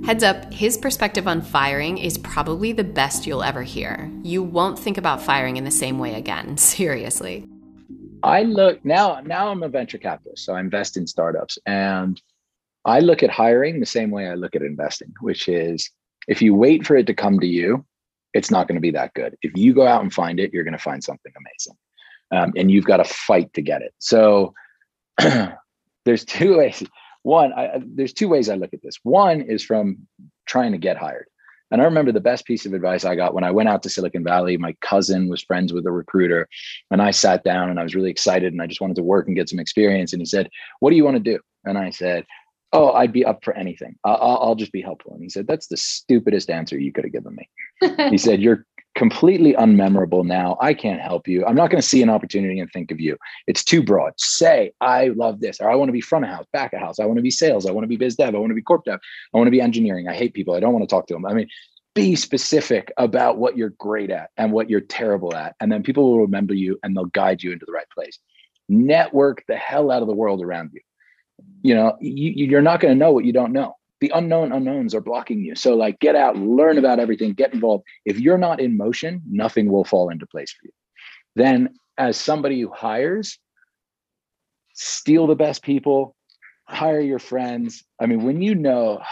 Heads 0.05 0.23
up, 0.23 0.53
his 0.53 0.79
perspective 0.79 1.27
on 1.27 1.43
firing 1.43 1.99
is 1.99 2.19
probably 2.19 2.71
the 2.71 2.85
best 2.85 3.27
you'll 3.27 3.43
ever 3.43 3.65
hear. 3.65 4.09
You 4.23 4.45
won't 4.45 4.79
think 4.79 4.97
about 4.97 5.21
firing 5.21 5.57
in 5.57 5.65
the 5.65 5.73
same 5.73 5.99
way 5.99 6.15
again, 6.15 6.57
seriously. 6.77 7.49
I 8.23 8.45
look 8.45 8.85
now 8.85 9.21
now 9.27 9.49
I'm 9.49 9.65
a 9.65 9.69
venture 9.69 9.99
capitalist, 9.99 10.45
so 10.45 10.55
I 10.55 10.61
invest 10.61 10.97
in 10.97 11.05
startups 11.05 11.59
and 11.67 12.23
I 12.85 13.01
look 13.01 13.25
at 13.25 13.31
hiring 13.31 13.81
the 13.81 13.87
same 13.87 14.13
way 14.13 14.29
I 14.29 14.35
look 14.35 14.55
at 14.55 14.63
investing, 14.63 15.13
which 15.21 15.49
is 15.49 15.91
if 16.29 16.41
you 16.41 16.55
wait 16.55 16.87
for 16.87 16.95
it 16.95 17.09
to 17.09 17.15
come 17.15 17.41
to 17.41 17.47
you, 17.49 17.85
it's 18.35 18.51
not 18.51 18.69
going 18.69 18.77
to 18.77 18.81
be 18.81 18.93
that 18.93 19.15
good. 19.15 19.37
If 19.43 19.53
you 19.57 19.75
go 19.75 19.87
out 19.87 20.03
and 20.03 20.13
find 20.13 20.39
it, 20.39 20.53
you're 20.53 20.65
going 20.65 20.73
to 20.73 20.79
find 20.79 21.03
something 21.03 21.33
amazing. 21.37 21.79
Um, 22.33 22.53
and 22.57 22.71
you've 22.71 22.85
got 22.85 22.99
to 22.99 23.05
fight 23.05 23.53
to 23.55 23.63
get 23.63 23.83
it. 23.83 23.93
So 23.99 24.55
there's 26.05 26.25
two 26.25 26.59
ways 26.59 26.83
one 27.23 27.53
I, 27.53 27.81
there's 27.85 28.13
two 28.13 28.29
ways 28.29 28.49
i 28.49 28.55
look 28.55 28.73
at 28.73 28.83
this 28.83 28.99
one 29.03 29.43
is 29.43 29.63
from 29.63 30.07
trying 30.47 30.73
to 30.73 30.79
get 30.79 30.97
hired 30.97 31.27
and 31.71 31.81
i 31.81 31.85
remember 31.85 32.13
the 32.13 32.21
best 32.21 32.47
piece 32.47 32.67
of 32.67 32.73
advice 32.73 33.05
i 33.05 33.15
got 33.15 33.35
when 33.35 33.45
i 33.45 33.51
went 33.51 33.69
out 33.69 33.83
to 33.83 33.91
silicon 33.91 34.25
valley 34.25 34.57
my 34.57 34.75
cousin 34.81 35.29
was 35.29 35.43
friends 35.43 35.73
with 35.73 35.87
a 35.87 35.91
recruiter 35.91 36.49
and 36.91 37.03
i 37.03 37.11
sat 37.11 37.45
down 37.45 37.71
and 37.71 37.79
i 37.79 37.83
was 37.83 37.95
really 37.95 38.11
excited 38.11 38.53
and 38.53 38.63
i 38.63 38.67
just 38.67 38.81
wanted 38.81 38.97
to 38.97 39.03
work 39.03 39.27
and 39.27 39.37
get 39.37 39.49
some 39.49 39.59
experience 39.59 40.13
and 40.13 40.23
he 40.23 40.27
said 40.27 40.49
what 40.81 40.91
do 40.91 40.97
you 40.97 41.05
want 41.05 41.17
to 41.17 41.33
do 41.33 41.39
and 41.65 41.77
i 41.77 41.91
said 41.91 42.25
oh 42.73 42.93
i'd 42.93 43.13
be 43.13 43.25
up 43.25 43.45
for 43.45 43.55
anything 43.55 43.97
I'll, 44.05 44.39
I'll 44.43 44.55
just 44.55 44.73
be 44.73 44.83
helpful 44.83 45.13
and 45.13 45.23
he 45.23 45.29
said 45.29 45.47
that's 45.47 45.69
the 45.69 45.77
stupidest 45.77 46.51
answer 46.51 46.79
you 46.79 46.93
could 46.93 47.05
have 47.05 47.13
given 47.13 47.35
me 47.35 47.49
he 48.11 48.19
said 48.27 48.41
you're 48.41 48.67
completely 48.97 49.55
unmemorable 49.55 50.25
now. 50.25 50.57
I 50.61 50.75
can't 50.75 51.01
help 51.01 51.29
you. 51.29 51.45
I'm 51.47 51.55
not 51.55 51.71
going 51.71 51.81
to 51.81 51.89
see 51.89 52.03
an 52.03 52.11
opportunity 52.11 52.59
and 52.61 52.71
think 52.71 52.91
of 52.91 53.01
you. 53.01 53.17
It's 53.47 53.65
too 53.65 53.83
broad. 53.83 54.13
Say, 54.19 54.73
I 54.81 55.09
love 55.09 55.41
this, 55.41 55.61
or 55.61 55.71
I 55.71 55.75
want 55.75 55.89
to 55.89 55.93
be 55.93 56.01
front 56.01 56.25
of 56.25 56.31
house, 56.31 56.47
back 56.53 56.73
of 56.73 56.81
house. 56.81 56.99
I 56.99 57.07
want 57.07 57.17
to 57.17 57.23
be 57.23 57.31
sales. 57.31 57.67
I 57.67 57.71
want 57.71 57.85
to 57.85 57.89
be 57.89 57.97
biz 57.97 58.17
dev. 58.17 58.35
I 58.35 58.39
want 58.39 58.51
to 58.51 58.55
be 58.55 58.63
corp 58.63 58.85
dev. 58.85 58.99
I 59.33 59.39
want 59.39 59.47
to 59.47 59.53
be 59.53 59.61
engineering. 59.61 60.09
I 60.09 60.15
hate 60.15 60.35
people. 60.35 60.55
I 60.55 60.61
don't 60.61 60.73
want 60.73 60.83
to 60.83 60.93
talk 60.93 61.07
to 61.07 61.15
them. 61.15 61.25
I 61.25 61.35
mean, 61.35 61.49
be 61.95 62.17
specific 62.17 62.93
about 62.97 63.39
what 63.39 63.57
you're 63.57 63.75
great 63.79 64.11
at 64.11 64.31
and 64.37 64.53
what 64.53 64.71
you're 64.71 64.81
terrible 64.81 65.35
at. 65.35 65.57
And 65.61 65.71
then 65.71 65.83
people 65.83 66.05
will 66.05 66.21
remember 66.21 66.55
you 66.55 66.79
and 66.83 66.97
they'll 66.97 67.07
guide 67.07 67.43
you 67.43 67.53
into 67.53 67.67
the 67.67 67.73
right 67.73 67.89
place. 67.95 68.19
Network 68.69 69.45
the 69.49 69.57
hell 69.57 69.91
out 69.91 70.03
of 70.03 70.09
the 70.09 70.15
world 70.15 70.43
around 70.43 70.71
you. 70.73 70.81
You 71.63 71.75
know, 71.75 71.97
you, 72.01 72.47
you're 72.47 72.63
not 72.63 72.81
going 72.81 72.93
to 72.93 72.99
know 72.99 73.13
what 73.13 73.25
you 73.25 73.33
don't 73.33 73.53
know 73.53 73.77
the 74.01 74.11
unknown 74.15 74.51
unknowns 74.51 74.95
are 74.95 75.01
blocking 75.01 75.41
you. 75.41 75.55
So 75.55 75.77
like 75.77 76.01
get 76.01 76.17
out, 76.17 76.37
learn 76.37 76.79
about 76.79 76.99
everything, 76.99 77.35
get 77.35 77.53
involved. 77.53 77.85
If 78.05 78.19
you're 78.19 78.39
not 78.39 78.61
in 78.61 78.77
motion, 78.77 79.23
nothing 79.31 79.71
will 79.71 79.85
fall 79.85 80.09
into 80.09 80.27
place 80.27 80.51
for 80.53 80.67
you. 80.67 80.73
Then 81.37 81.75
as 81.99 82.17
somebody 82.17 82.61
who 82.61 82.71
hires, 82.71 83.39
steal 84.73 85.27
the 85.27 85.35
best 85.35 85.63
people, 85.63 86.17
hire 86.65 87.01
your 87.01 87.19
friends. 87.19 87.85
I 88.01 88.07
mean, 88.07 88.25
when 88.25 88.41
you 88.41 88.55
know 88.55 89.03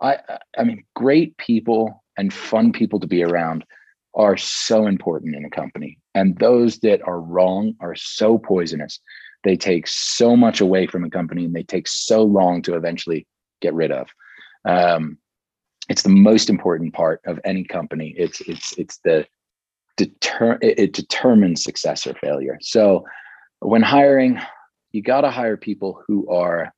I 0.00 0.18
I 0.58 0.64
mean 0.64 0.84
great 0.94 1.36
people 1.38 2.04
and 2.18 2.32
fun 2.32 2.72
people 2.72 3.00
to 3.00 3.06
be 3.06 3.24
around 3.24 3.64
are 4.14 4.36
so 4.36 4.86
important 4.86 5.34
in 5.34 5.46
a 5.46 5.50
company. 5.50 5.98
And 6.14 6.36
those 6.36 6.80
that 6.80 7.00
are 7.06 7.18
wrong 7.18 7.74
are 7.80 7.94
so 7.94 8.36
poisonous. 8.36 9.00
They 9.44 9.56
take 9.56 9.86
so 9.86 10.36
much 10.36 10.60
away 10.60 10.86
from 10.86 11.04
a 11.04 11.10
company 11.10 11.44
and 11.44 11.54
they 11.54 11.62
take 11.62 11.88
so 11.88 12.22
long 12.22 12.62
to 12.62 12.74
eventually 12.74 13.26
get 13.60 13.74
rid 13.74 13.90
of. 13.90 14.08
Um, 14.64 15.18
it's 15.88 16.02
the 16.02 16.08
most 16.08 16.48
important 16.48 16.94
part 16.94 17.20
of 17.26 17.40
any 17.44 17.64
company. 17.64 18.14
It's 18.16 18.40
it's 18.42 18.72
it's 18.78 18.98
the 19.04 19.26
deter 19.96 20.58
it, 20.62 20.78
it 20.78 20.92
determines 20.92 21.64
success 21.64 22.06
or 22.06 22.14
failure. 22.14 22.58
So 22.60 23.04
when 23.60 23.82
hiring, 23.82 24.40
you 24.92 25.02
got 25.02 25.22
to 25.22 25.30
hire 25.30 25.56
people 25.56 26.02
who 26.06 26.28
are. 26.30 26.72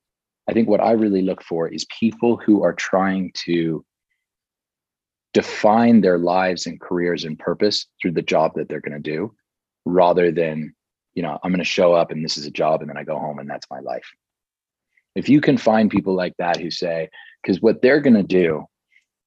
I 0.47 0.53
think 0.53 0.69
what 0.69 0.81
I 0.81 0.91
really 0.91 1.23
look 1.23 1.41
for 1.43 1.67
is 1.67 1.85
people 1.99 2.37
who 2.37 2.63
are 2.63 2.73
trying 2.73 3.31
to 3.45 3.83
define 5.33 6.01
their 6.01 6.19
lives 6.19 6.65
and 6.67 6.79
careers 6.79 7.25
and 7.25 7.37
purpose 7.37 7.87
through 7.99 8.11
the 8.11 8.21
job 8.21 8.53
that 8.55 8.69
they're 8.69 8.79
going 8.79 9.01
to 9.01 9.11
do 9.11 9.33
rather 9.85 10.31
than 10.31 10.73
you 11.15 11.23
know 11.23 11.39
i'm 11.43 11.51
going 11.51 11.59
to 11.59 11.65
show 11.65 11.93
up 11.93 12.11
and 12.11 12.23
this 12.23 12.37
is 12.37 12.45
a 12.45 12.51
job 12.51 12.81
and 12.81 12.89
then 12.89 12.97
i 12.97 13.03
go 13.03 13.17
home 13.17 13.39
and 13.39 13.49
that's 13.49 13.69
my 13.69 13.79
life. 13.79 14.11
If 15.15 15.29
you 15.29 15.39
can 15.39 15.57
find 15.57 15.89
people 15.89 16.13
like 16.13 16.33
that 16.37 16.59
who 16.59 16.69
say 16.69 17.09
because 17.41 17.61
what 17.61 17.81
they're 17.81 18.01
going 18.01 18.15
to 18.15 18.23
do 18.23 18.65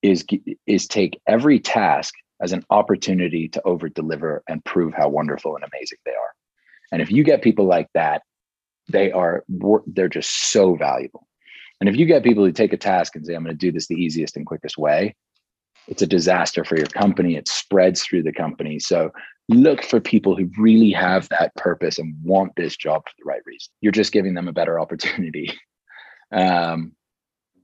is 0.02 0.24
is 0.66 0.86
take 0.86 1.20
every 1.26 1.58
task 1.58 2.14
as 2.40 2.52
an 2.52 2.64
opportunity 2.70 3.48
to 3.48 3.62
over 3.64 3.88
deliver 3.88 4.42
and 4.48 4.64
prove 4.64 4.94
how 4.94 5.08
wonderful 5.08 5.56
and 5.56 5.64
amazing 5.64 5.98
they 6.04 6.12
are. 6.12 6.32
And 6.92 7.02
if 7.02 7.10
you 7.10 7.24
get 7.24 7.42
people 7.42 7.64
like 7.64 7.88
that 7.94 8.22
they 8.88 9.10
are 9.12 9.44
they're 9.86 10.08
just 10.08 10.50
so 10.50 10.74
valuable. 10.74 11.26
And 11.80 11.88
if 11.88 11.96
you 11.96 12.06
get 12.06 12.24
people 12.24 12.44
who 12.44 12.52
take 12.52 12.72
a 12.72 12.76
task 12.76 13.16
and 13.16 13.26
say 13.26 13.34
i'm 13.34 13.44
going 13.44 13.56
to 13.56 13.66
do 13.66 13.72
this 13.72 13.86
the 13.86 13.94
easiest 13.94 14.36
and 14.36 14.46
quickest 14.46 14.76
way 14.78 15.14
it's 15.86 16.02
a 16.02 16.06
disaster 16.06 16.64
for 16.64 16.76
your 16.76 16.86
company 16.86 17.36
it 17.36 17.48
spreads 17.48 18.02
through 18.02 18.22
the 18.22 18.32
company. 18.32 18.78
So 18.78 19.10
look 19.48 19.82
for 19.82 20.00
people 20.00 20.36
who 20.36 20.50
really 20.58 20.90
have 20.90 21.28
that 21.30 21.54
purpose 21.56 21.98
and 21.98 22.14
want 22.22 22.52
this 22.56 22.76
job 22.76 23.02
for 23.04 23.14
the 23.18 23.24
right 23.24 23.42
reason 23.46 23.70
you're 23.80 23.92
just 23.92 24.12
giving 24.12 24.34
them 24.34 24.48
a 24.48 24.52
better 24.52 24.78
opportunity 24.78 25.50
um, 26.32 26.92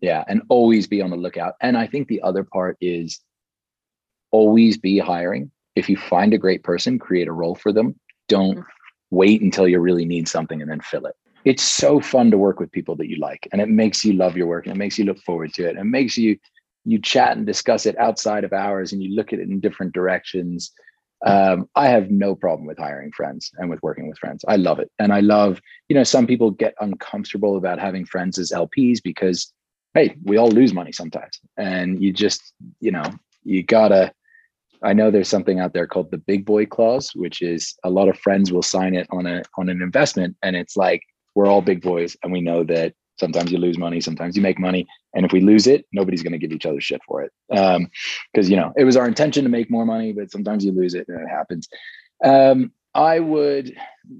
yeah, 0.05 0.23
and 0.29 0.43
always 0.51 0.87
be 0.87 1.01
on 1.01 1.11
the 1.11 1.17
lookout. 1.17 1.55
And 1.63 1.79
I 1.79 1.87
think 1.87 2.09
the 2.09 2.21
other 2.21 2.45
part 2.45 2.77
is 2.81 3.21
always 4.31 4.77
be 4.77 4.99
hiring. 4.99 5.51
If 5.77 5.89
you 5.89 5.97
find 5.97 6.35
a 6.35 6.39
great 6.39 6.63
person, 6.63 6.99
create 6.99 7.27
a 7.27 7.33
role 7.33 7.55
for 7.55 7.73
them. 7.73 7.99
Don't 8.29 8.59
mm-hmm. 8.59 9.17
wait 9.17 9.41
until 9.41 9.67
you 9.67 9.81
really 9.81 10.05
need 10.05 10.29
something 10.29 10.61
and 10.61 10.71
then 10.71 10.81
fill 10.81 11.07
it. 11.07 11.15
It's 11.47 11.63
so 11.63 12.01
fun 12.01 12.31
to 12.31 12.39
work 12.39 12.61
with 12.61 12.71
people 12.71 12.97
that 12.97 13.09
you 13.09 13.17
like, 13.17 13.49
and 13.51 13.61
it 13.63 13.69
makes 13.69 14.05
you 14.05 14.13
love 14.13 14.37
your 14.37 14.47
work, 14.47 14.67
and 14.67 14.75
it 14.75 14.79
makes 14.79 14.99
you 14.99 15.05
look 15.05 15.19
forward 15.23 15.53
to 15.55 15.67
it, 15.67 15.71
and 15.71 15.81
it 15.81 15.91
makes 15.91 16.17
you 16.17 16.39
you 16.87 17.01
chat 17.01 17.37
and 17.37 17.47
discuss 17.47 17.87
it 17.87 17.99
outside 17.99 18.45
of 18.45 18.53
hours, 18.53 18.93
and 18.93 19.03
you 19.03 19.15
look 19.15 19.33
at 19.33 19.39
it 19.39 19.49
in 19.49 19.61
different 19.61 19.95
directions 19.95 20.73
um, 21.25 21.69
I 21.75 21.89
have 21.89 22.11
no 22.11 22.35
problem 22.35 22.67
with 22.67 22.79
hiring 22.79 23.11
friends 23.11 23.51
and 23.57 23.71
with 23.71 23.83
working 23.83 24.09
with 24.09 24.19
friends. 24.19 24.45
I 24.47 24.57
love 24.57 24.79
it. 24.79 24.91
And 24.99 25.13
I 25.13 25.21
love, 25.21 25.61
you 25.89 25.97
know, 25.97 26.05
some 26.05 26.27
people 26.27 26.51
get 26.51 26.75
uncomfortable 26.81 27.57
about 27.57 27.79
having 27.79 28.05
friends 28.05 28.39
as 28.39 28.53
LPs 28.53 29.03
because, 29.03 29.51
hey, 29.95 30.17
we 30.23 30.37
all 30.37 30.51
lose 30.51 30.75
money 30.75 30.93
sometimes. 30.93 31.41
And 31.57 32.03
you 32.03 32.13
just, 32.13 32.53
you 32.81 32.91
know, 32.91 33.05
you 33.43 33.63
gotta, 33.63 34.13
I 34.83 34.93
know 34.93 35.11
there's 35.11 35.29
something 35.29 35.61
out 35.61 35.73
there 35.73 35.87
called 35.87 36.11
the 36.11 36.19
big 36.19 36.45
boy 36.45 36.67
clause, 36.67 37.11
which 37.15 37.41
is 37.41 37.75
a 37.85 37.91
lot 37.91 38.09
of 38.09 38.19
friends 38.19 38.53
will 38.53 38.63
sign 38.63 38.95
it 38.95 39.07
on 39.11 39.25
a 39.27 39.43
on 39.57 39.71
an 39.71 39.81
investment. 39.81 40.37
And 40.43 40.55
it's 40.55 40.77
like, 40.77 41.03
we're 41.35 41.47
all 41.47 41.63
big 41.63 41.81
boys 41.81 42.17
and 42.23 42.33
we 42.33 42.43
know 42.43 42.65
that 42.65 42.95
Sometimes 43.19 43.53
you 43.53 43.59
lose 43.59 43.79
money, 43.79 44.01
sometimes 44.01 44.37
you 44.37 44.43
make 44.43 44.59
money. 44.59 44.87
And 45.15 45.25
if 45.25 45.33
we 45.33 45.41
lose 45.41 45.67
it, 45.67 45.87
nobody's 45.93 46.23
going 46.23 46.33
to 46.33 46.39
give 46.39 46.53
each 46.53 46.67
other 46.67 46.81
shit 46.81 47.01
for 47.07 47.23
it. 47.23 47.33
Because, 47.49 47.77
um, 48.47 48.51
you 48.51 48.57
know, 48.57 48.73
it 48.77 48.85
was 48.85 48.97
our 48.97 49.07
intention 49.07 49.45
to 49.45 49.51
make 49.51 49.71
more 49.71 49.87
money, 49.87 50.13
but 50.13 50.31
sometimes 50.31 50.65
you 50.65 50.73
lose 50.73 50.95
it 50.95 51.07
and 51.09 51.21
it 51.21 51.29
happens. 51.29 51.69
Um, 52.25 52.73
I 52.95 53.21
would, 53.21 53.77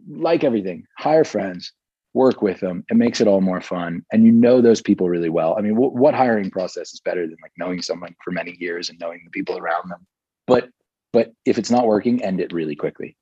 like 0.09 0.45
everything, 0.45 0.87
hire 0.99 1.25
friends, 1.25 1.73
work 2.13 2.43
with 2.43 2.61
them. 2.61 2.85
It 2.91 2.97
makes 2.97 3.21
it 3.21 3.29
all 3.29 3.41
more 3.41 3.61
fun. 3.61 4.05
And 4.13 4.25
you 4.25 4.33
know 4.33 4.61
those 4.61 4.81
people 4.81 5.09
really 5.09 5.29
well. 5.29 5.57
I 5.59 5.61
mean, 5.61 5.75
w- 5.75 5.93
what 5.93 6.15
hiring 6.15 6.51
process 6.51 6.95
is 6.95 7.01
better 7.01 7.27
than 7.27 7.37
like 7.43 7.53
knowing 7.59 7.83
someone 7.83 8.15
for 8.25 8.31
many 8.31 8.57
years 8.59 8.89
and 8.89 8.99
knowing 9.01 9.21
the 9.25 9.31
people 9.31 9.59
around 9.59 9.91
them? 9.91 10.07
But 10.47 10.69
but 11.13 11.33
if 11.45 11.59
it's 11.59 11.71
not 11.71 11.87
working, 11.87 12.23
end 12.25 12.41
it 12.41 12.53
really 12.53 12.75
quickly. 12.75 13.17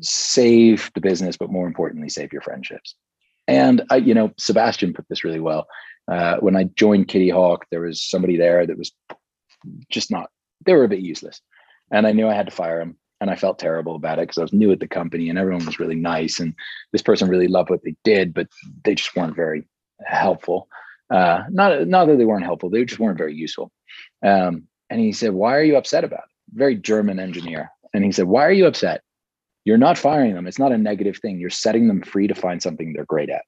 Save 0.00 0.90
the 0.94 1.00
business, 1.00 1.36
but 1.36 1.50
more 1.50 1.66
importantly, 1.66 2.08
save 2.08 2.32
your 2.32 2.42
friendships. 2.42 2.94
And 3.48 3.82
I, 3.90 3.96
you 3.96 4.14
know, 4.14 4.30
Sebastian 4.38 4.92
put 4.92 5.06
this 5.08 5.24
really 5.24 5.40
well. 5.40 5.66
Uh, 6.06 6.36
when 6.38 6.54
I 6.54 6.64
joined 6.64 7.08
Kitty 7.08 7.30
Hawk, 7.30 7.66
there 7.70 7.80
was 7.80 8.02
somebody 8.02 8.36
there 8.36 8.66
that 8.66 8.78
was 8.78 8.92
just 9.90 10.10
not. 10.10 10.30
They 10.64 10.74
were 10.74 10.84
a 10.84 10.88
bit 10.88 11.00
useless, 11.00 11.40
and 11.90 12.06
I 12.06 12.12
knew 12.12 12.28
I 12.28 12.34
had 12.34 12.46
to 12.46 12.54
fire 12.54 12.80
him. 12.80 12.96
and 13.20 13.30
I 13.30 13.36
felt 13.36 13.58
terrible 13.58 13.96
about 13.96 14.18
it 14.18 14.22
because 14.22 14.38
I 14.38 14.42
was 14.42 14.52
new 14.52 14.70
at 14.70 14.80
the 14.80 14.88
company 14.88 15.28
and 15.28 15.38
everyone 15.38 15.66
was 15.66 15.80
really 15.80 15.96
nice 15.96 16.38
and 16.38 16.54
this 16.92 17.02
person 17.02 17.28
really 17.28 17.48
loved 17.48 17.70
what 17.70 17.82
they 17.82 17.96
did, 18.04 18.32
but 18.32 18.46
they 18.84 18.94
just 18.94 19.14
weren't 19.16 19.36
very 19.36 19.64
helpful. 20.04 20.68
Uh, 21.10 21.42
not 21.50 21.86
not 21.88 22.06
that 22.06 22.18
they 22.18 22.24
weren't 22.24 22.44
helpful, 22.44 22.70
they 22.70 22.84
just 22.84 23.00
weren't 23.00 23.18
very 23.18 23.34
useful. 23.34 23.72
Um, 24.22 24.64
and 24.90 25.00
he 25.00 25.12
said, 25.12 25.32
"Why 25.32 25.56
are 25.56 25.62
you 25.62 25.76
upset 25.76 26.04
about 26.04 26.20
it?" 26.20 26.56
Very 26.56 26.76
German 26.76 27.18
engineer, 27.18 27.70
and 27.94 28.04
he 28.04 28.12
said, 28.12 28.26
"Why 28.26 28.44
are 28.46 28.52
you 28.52 28.66
upset? 28.66 29.02
You're 29.68 29.76
not 29.76 29.98
firing 29.98 30.34
them. 30.34 30.46
It's 30.46 30.58
not 30.58 30.72
a 30.72 30.78
negative 30.78 31.18
thing. 31.18 31.38
You're 31.38 31.50
setting 31.50 31.88
them 31.88 32.02
free 32.02 32.26
to 32.26 32.34
find 32.34 32.62
something 32.62 32.92
they're 32.92 33.04
great 33.04 33.30
at." 33.30 33.42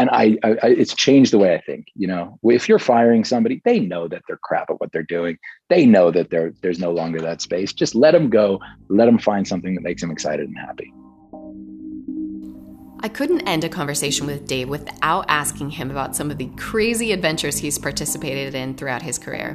and 0.00 0.08
I, 0.10 0.38
I, 0.42 0.56
it's 0.62 0.94
changed 0.94 1.30
the 1.30 1.38
way 1.38 1.54
I 1.54 1.60
think. 1.60 1.88
You 1.94 2.06
know, 2.06 2.38
if 2.44 2.70
you're 2.70 2.78
firing 2.78 3.22
somebody, 3.22 3.60
they 3.66 3.80
know 3.80 4.08
that 4.08 4.22
they're 4.26 4.40
crap 4.42 4.70
at 4.70 4.80
what 4.80 4.90
they're 4.92 5.02
doing. 5.02 5.36
They 5.68 5.84
know 5.84 6.10
that 6.10 6.30
there's 6.30 6.78
no 6.78 6.90
longer 6.90 7.20
that 7.20 7.42
space. 7.42 7.74
Just 7.74 7.94
let 7.94 8.12
them 8.12 8.30
go. 8.30 8.60
Let 8.88 9.06
them 9.06 9.18
find 9.18 9.46
something 9.46 9.74
that 9.74 9.82
makes 9.82 10.00
them 10.00 10.10
excited 10.10 10.48
and 10.48 10.56
happy. 10.56 10.90
I 13.02 13.08
couldn't 13.08 13.48
end 13.48 13.64
a 13.64 13.70
conversation 13.70 14.26
with 14.26 14.46
Dave 14.46 14.68
without 14.68 15.24
asking 15.28 15.70
him 15.70 15.90
about 15.90 16.14
some 16.14 16.30
of 16.30 16.36
the 16.36 16.50
crazy 16.58 17.12
adventures 17.12 17.56
he's 17.56 17.78
participated 17.78 18.54
in 18.54 18.74
throughout 18.74 19.00
his 19.00 19.18
career. 19.18 19.54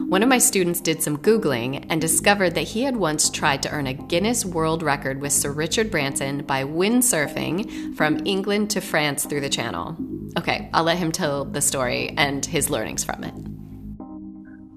One 0.00 0.22
of 0.22 0.28
my 0.28 0.36
students 0.36 0.78
did 0.78 1.02
some 1.02 1.16
Googling 1.16 1.86
and 1.88 2.02
discovered 2.02 2.54
that 2.54 2.68
he 2.68 2.82
had 2.82 2.96
once 2.96 3.30
tried 3.30 3.62
to 3.62 3.70
earn 3.70 3.86
a 3.86 3.94
Guinness 3.94 4.44
World 4.44 4.82
Record 4.82 5.22
with 5.22 5.32
Sir 5.32 5.50
Richard 5.52 5.90
Branson 5.90 6.44
by 6.44 6.64
windsurfing 6.64 7.96
from 7.96 8.20
England 8.26 8.68
to 8.72 8.82
France 8.82 9.24
through 9.24 9.40
the 9.40 9.48
channel. 9.48 9.96
Okay, 10.36 10.68
I'll 10.74 10.84
let 10.84 10.98
him 10.98 11.12
tell 11.12 11.46
the 11.46 11.62
story 11.62 12.12
and 12.18 12.44
his 12.44 12.68
learnings 12.68 13.04
from 13.04 13.24
it. 13.24 13.32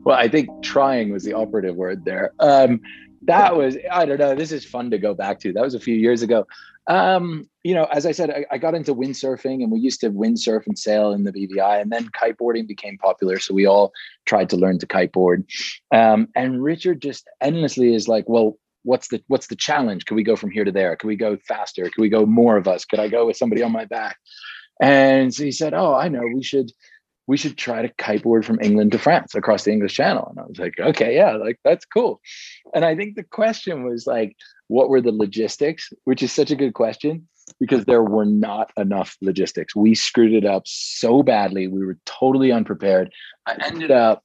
Well, 0.06 0.16
I 0.16 0.30
think 0.30 0.50
trying 0.64 1.12
was 1.12 1.26
the 1.26 1.34
operative 1.34 1.76
word 1.76 2.06
there. 2.06 2.32
Um, 2.40 2.80
that 3.24 3.58
was, 3.58 3.76
I 3.92 4.06
don't 4.06 4.20
know, 4.20 4.36
this 4.36 4.54
is 4.54 4.64
fun 4.64 4.92
to 4.92 4.98
go 4.98 5.14
back 5.14 5.40
to. 5.40 5.52
That 5.52 5.64
was 5.64 5.74
a 5.74 5.80
few 5.80 5.96
years 5.96 6.22
ago. 6.22 6.48
Um, 6.88 7.50
you 7.64 7.74
know, 7.74 7.86
as 7.86 8.06
I 8.06 8.12
said, 8.12 8.30
I, 8.30 8.46
I, 8.52 8.58
got 8.60 8.76
into 8.76 8.94
windsurfing 8.94 9.64
and 9.64 9.72
we 9.72 9.80
used 9.80 10.02
to 10.02 10.12
windsurf 10.12 10.68
and 10.68 10.78
sail 10.78 11.14
in 11.14 11.24
the 11.24 11.32
BVI 11.32 11.82
and 11.82 11.92
then 11.92 12.10
kiteboarding 12.10 12.68
became 12.68 13.00
popular. 13.00 13.40
So 13.40 13.56
we 13.56 13.66
all 13.66 13.92
tried 14.26 14.52
to 14.52 14.58
learn 14.58 14.78
to 14.80 14.88
kiteboard. 14.88 15.46
Um, 15.92 16.28
and 16.36 16.62
Richard 16.62 17.02
just 17.02 17.28
endlessly 17.42 17.96
is 17.96 18.08
like, 18.08 18.30
well, 18.30 18.60
what's 18.84 19.08
the, 19.08 19.24
what's 19.28 19.48
the 19.48 19.56
challenge? 19.56 20.06
Can 20.06 20.16
we 20.16 20.24
go 20.24 20.36
from 20.36 20.52
here 20.52 20.64
to 20.64 20.72
there? 20.72 20.96
Can 20.96 21.08
we 21.08 21.16
go 21.16 21.38
faster? 21.38 21.84
Can 21.86 22.02
we 22.02 22.10
go 22.10 22.26
more 22.28 22.56
of 22.56 22.68
us? 22.68 22.86
Could 22.86 23.00
I 23.00 23.08
go 23.08 23.26
with 23.26 23.38
somebody 23.38 23.64
on 23.64 23.72
my 23.72 23.86
back? 23.86 24.18
And 24.80 25.34
so 25.34 25.44
he 25.44 25.52
said, 25.52 25.74
oh, 25.74 25.96
I 25.96 26.08
know 26.08 26.22
we 26.22 26.44
should, 26.44 26.72
we 27.26 27.38
should 27.38 27.58
try 27.58 27.82
to 27.82 27.90
kiteboard 27.96 28.46
from 28.46 28.60
England 28.62 28.92
to 28.92 29.00
France 29.00 29.34
across 29.34 29.64
the 29.64 29.72
English 29.72 29.96
Channel. 29.96 30.28
And 30.30 30.40
I 30.40 30.44
was 30.44 30.60
like, 30.60 30.76
okay, 30.80 31.16
yeah, 31.16 31.32
like 31.32 31.60
that's 31.64 31.86
cool. 31.86 32.22
And 32.76 32.86
I 32.86 32.96
think 32.96 33.16
the 33.16 33.24
question 33.24 33.84
was 33.84 34.06
like, 34.06 34.36
what 34.68 34.90
were 34.90 35.02
the 35.02 35.12
logistics? 35.12 35.92
Which 36.04 36.24
is 36.24 36.32
such 36.32 36.52
a 36.52 36.56
good 36.56 36.74
question 36.74 37.28
because 37.60 37.86
there 37.86 38.04
were 38.04 38.26
not 38.26 38.72
enough 38.78 39.18
logistics. 39.22 39.76
We 39.76 39.96
screwed 39.96 40.34
it 40.34 40.46
up 40.46 40.64
so 40.66 41.24
badly. 41.24 41.68
We 41.68 41.86
were 41.86 41.98
totally 42.06 42.52
unprepared. 42.52 43.12
I 43.46 43.56
ended 43.64 43.92
up, 43.92 44.24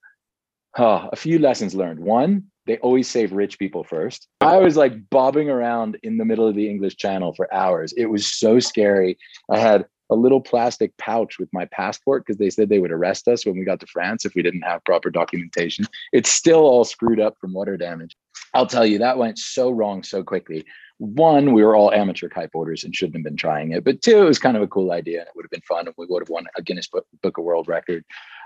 oh, 0.78 1.08
a 1.12 1.16
few 1.16 1.38
lessons 1.38 1.74
learned. 1.74 2.00
One, 2.00 2.44
they 2.66 2.78
always 2.78 3.08
save 3.08 3.32
rich 3.32 3.58
people 3.58 3.84
first. 3.84 4.28
I 4.40 4.58
was 4.58 4.76
like 4.76 5.10
bobbing 5.10 5.50
around 5.50 5.98
in 6.02 6.18
the 6.18 6.24
middle 6.24 6.46
of 6.46 6.54
the 6.54 6.68
English 6.68 6.96
Channel 6.96 7.34
for 7.34 7.52
hours. 7.52 7.92
It 7.96 8.06
was 8.06 8.26
so 8.26 8.60
scary. 8.60 9.18
I 9.50 9.58
had 9.58 9.86
a 10.10 10.14
little 10.14 10.40
plastic 10.40 10.96
pouch 10.96 11.38
with 11.38 11.48
my 11.52 11.66
passport 11.66 12.24
because 12.26 12.38
they 12.38 12.50
said 12.50 12.68
they 12.68 12.80
would 12.80 12.90
arrest 12.90 13.28
us 13.28 13.46
when 13.46 13.56
we 13.56 13.64
got 13.64 13.80
to 13.80 13.86
France 13.86 14.24
if 14.24 14.34
we 14.34 14.42
didn't 14.42 14.62
have 14.62 14.84
proper 14.84 15.08
documentation. 15.08 15.86
It's 16.12 16.30
still 16.30 16.60
all 16.60 16.84
screwed 16.84 17.20
up 17.20 17.36
from 17.40 17.52
water 17.52 17.76
damage. 17.76 18.16
I'll 18.54 18.66
tell 18.66 18.86
you, 18.86 18.98
that 18.98 19.18
went 19.18 19.38
so 19.38 19.70
wrong 19.70 20.02
so 20.02 20.22
quickly. 20.22 20.64
One, 20.98 21.52
we 21.52 21.64
were 21.64 21.76
all 21.76 21.92
amateur 21.92 22.28
kiteboarders 22.28 22.84
and 22.84 22.94
shouldn't 22.94 23.16
have 23.16 23.24
been 23.24 23.36
trying 23.36 23.72
it. 23.72 23.84
But 23.84 24.02
two, 24.02 24.18
it 24.18 24.26
was 24.26 24.38
kind 24.38 24.56
of 24.56 24.62
a 24.62 24.68
cool 24.68 24.92
idea 24.92 25.20
and 25.20 25.28
it 25.28 25.32
would 25.34 25.44
have 25.44 25.50
been 25.50 25.62
fun 25.62 25.86
and 25.86 25.94
we 25.96 26.06
would 26.08 26.22
have 26.22 26.28
won 26.28 26.46
a 26.56 26.62
Guinness 26.62 26.88
Book, 26.88 27.06
Book 27.22 27.38
of 27.38 27.44
World 27.44 27.68
Record. 27.68 28.04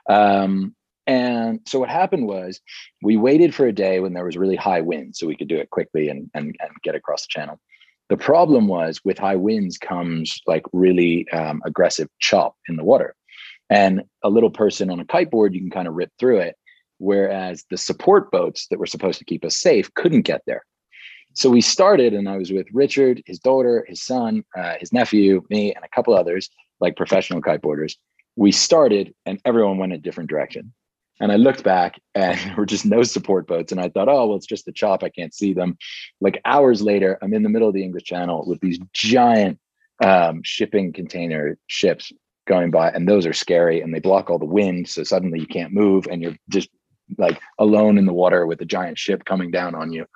Um, 0.08 0.74
and 1.06 1.60
so 1.66 1.80
what 1.80 1.90
happened 1.90 2.26
was 2.26 2.60
we 3.02 3.16
waited 3.16 3.54
for 3.54 3.66
a 3.66 3.72
day 3.72 4.00
when 4.00 4.14
there 4.14 4.24
was 4.24 4.36
really 4.36 4.56
high 4.56 4.80
wind 4.80 5.16
so 5.16 5.26
we 5.26 5.36
could 5.36 5.48
do 5.48 5.56
it 5.56 5.70
quickly 5.70 6.08
and, 6.08 6.30
and, 6.34 6.54
and 6.60 6.70
get 6.82 6.94
across 6.94 7.22
the 7.22 7.30
channel. 7.30 7.58
The 8.08 8.16
problem 8.16 8.68
was 8.68 9.00
with 9.04 9.18
high 9.18 9.36
winds 9.36 9.78
comes 9.78 10.40
like 10.46 10.64
really 10.72 11.28
um, 11.30 11.62
aggressive 11.64 12.08
chop 12.20 12.54
in 12.68 12.76
the 12.76 12.84
water. 12.84 13.14
And 13.70 14.02
a 14.22 14.28
little 14.28 14.50
person 14.50 14.90
on 14.90 15.00
a 15.00 15.04
kiteboard, 15.04 15.54
you 15.54 15.60
can 15.60 15.70
kind 15.70 15.88
of 15.88 15.94
rip 15.94 16.10
through 16.18 16.38
it. 16.38 16.56
Whereas 16.98 17.64
the 17.70 17.76
support 17.76 18.30
boats 18.30 18.66
that 18.68 18.78
were 18.78 18.86
supposed 18.86 19.18
to 19.18 19.24
keep 19.24 19.44
us 19.44 19.56
safe 19.56 19.92
couldn't 19.94 20.22
get 20.22 20.42
there. 20.46 20.62
So 21.34 21.50
we 21.50 21.60
started, 21.60 22.14
and 22.14 22.28
I 22.28 22.36
was 22.36 22.52
with 22.52 22.68
Richard, 22.72 23.22
his 23.26 23.40
daughter, 23.40 23.84
his 23.88 24.00
son, 24.02 24.44
uh, 24.56 24.74
his 24.78 24.92
nephew, 24.92 25.42
me, 25.50 25.74
and 25.74 25.84
a 25.84 25.88
couple 25.88 26.14
others, 26.14 26.48
like 26.80 26.96
professional 26.96 27.42
kiteboarders. 27.42 27.96
We 28.36 28.52
started, 28.52 29.14
and 29.26 29.40
everyone 29.44 29.78
went 29.78 29.92
a 29.92 29.98
different 29.98 30.30
direction. 30.30 30.72
And 31.20 31.32
I 31.32 31.36
looked 31.36 31.64
back 31.64 32.00
and 32.14 32.38
there 32.50 32.56
were 32.56 32.66
just 32.66 32.86
no 32.86 33.02
support 33.02 33.46
boats. 33.46 33.72
And 33.72 33.80
I 33.80 33.88
thought, 33.88 34.08
oh, 34.08 34.26
well, 34.28 34.36
it's 34.36 34.46
just 34.46 34.64
the 34.64 34.72
chop. 34.72 35.02
I 35.02 35.08
can't 35.08 35.34
see 35.34 35.52
them. 35.52 35.76
Like 36.20 36.40
hours 36.44 36.82
later, 36.82 37.18
I'm 37.22 37.34
in 37.34 37.42
the 37.42 37.48
middle 37.48 37.68
of 37.68 37.74
the 37.74 37.82
English 37.82 38.04
Channel 38.04 38.44
with 38.46 38.60
these 38.60 38.78
giant 38.92 39.58
um, 40.02 40.42
shipping 40.42 40.92
container 40.92 41.56
ships 41.66 42.12
going 42.46 42.70
by. 42.70 42.90
And 42.90 43.08
those 43.08 43.26
are 43.26 43.32
scary 43.32 43.80
and 43.80 43.94
they 43.94 44.00
block 44.00 44.28
all 44.28 44.38
the 44.38 44.44
wind. 44.44 44.88
So 44.88 45.02
suddenly 45.02 45.40
you 45.40 45.46
can't 45.46 45.72
move 45.72 46.06
and 46.10 46.20
you're 46.20 46.36
just 46.48 46.68
like 47.18 47.40
alone 47.58 47.98
in 47.98 48.06
the 48.06 48.12
water 48.12 48.46
with 48.46 48.60
a 48.60 48.66
giant 48.66 48.98
ship 48.98 49.24
coming 49.24 49.50
down 49.50 49.74
on 49.74 49.92
you. 49.92 50.06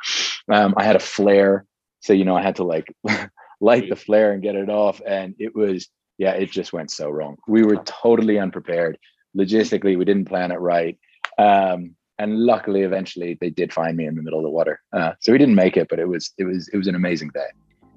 Um, 0.51 0.75
I 0.77 0.85
had 0.85 0.97
a 0.97 1.01
flare. 1.01 1.65
So, 2.01 2.13
you 2.13 2.25
know, 2.25 2.37
I 2.37 2.43
had 2.43 2.57
to 2.57 2.65
like 2.65 2.95
light 3.61 3.89
the 3.89 3.97
flare 3.97 4.33
and 4.33 4.43
get 4.43 4.55
it 4.55 4.71
off. 4.71 5.01
And 5.07 5.35
it 5.39 5.55
was, 5.55 5.89
yeah, 6.17 6.33
it 6.33 6.51
just 6.51 6.73
went 6.73 6.91
so 6.91 7.11
wrong. 7.11 7.37
We 7.47 7.63
were 7.63 7.83
totally 7.85 8.39
unprepared 8.39 8.99
logistically 9.37 9.99
we 9.99 10.05
didn't 10.05 10.27
plan 10.27 10.51
it 10.51 10.57
right 10.57 10.99
um, 11.39 11.95
and 12.19 12.39
luckily 12.39 12.83
eventually 12.83 13.37
they 13.41 13.51
did 13.51 13.73
find 13.73 13.97
me 13.97 14.07
in 14.07 14.17
the 14.17 14.23
middle 14.23 14.39
of 14.39 14.43
the 14.43 14.51
water 14.51 14.81
uh, 14.93 15.13
so 15.21 15.33
we 15.33 15.39
didn't 15.39 15.55
make 15.55 15.77
it 15.77 15.89
but 15.89 15.99
it 15.99 16.09
was 16.09 16.33
it 16.39 16.45
was 16.45 16.69
it 16.73 16.77
was 16.77 16.87
an 16.87 16.95
amazing 16.95 17.31
day 17.35 17.47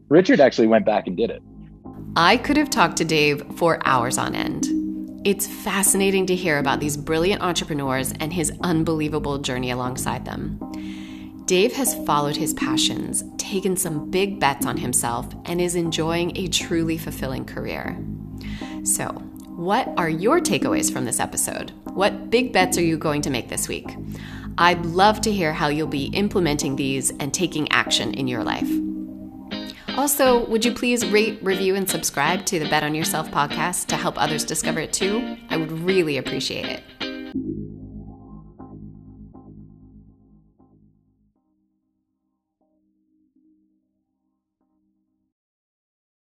richard 0.10 0.40
actually 0.40 0.68
went 0.68 0.86
back 0.86 1.08
and 1.08 1.18
did 1.18 1.30
it 1.30 1.42
i 2.16 2.38
could 2.38 2.58
have 2.58 2.70
talked 2.70 2.98
to 2.98 3.06
dave 3.06 3.44
for 3.56 3.80
hours 3.86 4.18
on 4.18 4.36
end 4.36 4.68
it's 5.24 5.48
fascinating 5.48 6.26
to 6.26 6.36
hear 6.36 6.58
about 6.58 6.80
these 6.80 6.98
brilliant 6.98 7.42
entrepreneurs 7.42 8.12
and 8.20 8.34
his 8.34 8.52
unbelievable 8.62 9.38
journey 9.38 9.72
alongside 9.72 10.26
them 10.26 10.60
Dave 11.52 11.74
has 11.74 11.96
followed 12.06 12.38
his 12.38 12.54
passions, 12.54 13.26
taken 13.38 13.76
some 13.76 14.10
big 14.10 14.40
bets 14.40 14.66
on 14.66 14.78
himself, 14.78 15.28
and 15.44 15.60
is 15.60 15.76
enjoying 15.76 16.38
a 16.38 16.48
truly 16.48 16.98
fulfilling 16.98 17.44
career. 17.44 17.98
So, 18.84 19.10
what 19.58 19.90
are 19.98 20.10
your 20.10 20.40
takeaways 20.40 20.94
from 20.94 21.04
this 21.04 21.20
episode? 21.20 21.74
What 21.84 22.30
big 22.30 22.54
bets 22.54 22.78
are 22.78 22.84
you 22.84 22.98
going 22.98 23.22
to 23.24 23.30
make 23.30 23.50
this 23.50 23.68
week? 23.68 23.98
I'd 24.58 24.86
love 24.86 25.20
to 25.22 25.32
hear 25.34 25.52
how 25.52 25.68
you'll 25.68 25.88
be 25.88 26.06
implementing 26.06 26.78
these 26.78 27.12
and 27.20 27.34
taking 27.34 27.70
action 27.70 28.14
in 28.14 28.30
your 28.30 28.46
life. 28.46 28.72
Also, 29.98 30.46
would 30.46 30.64
you 30.64 30.74
please 30.74 31.06
rate, 31.08 31.38
review, 31.42 31.76
and 31.76 31.90
subscribe 31.90 32.46
to 32.46 32.60
the 32.60 32.70
Bet 32.70 32.84
on 32.84 32.96
Yourself 32.96 33.30
podcast 33.30 33.88
to 33.88 33.98
help 33.98 34.20
others 34.22 34.44
discover 34.44 34.80
it 34.80 34.94
too? 34.94 35.38
I 35.50 35.58
would 35.58 35.72
really 35.72 36.18
appreciate 36.18 36.66
it. 36.66 36.84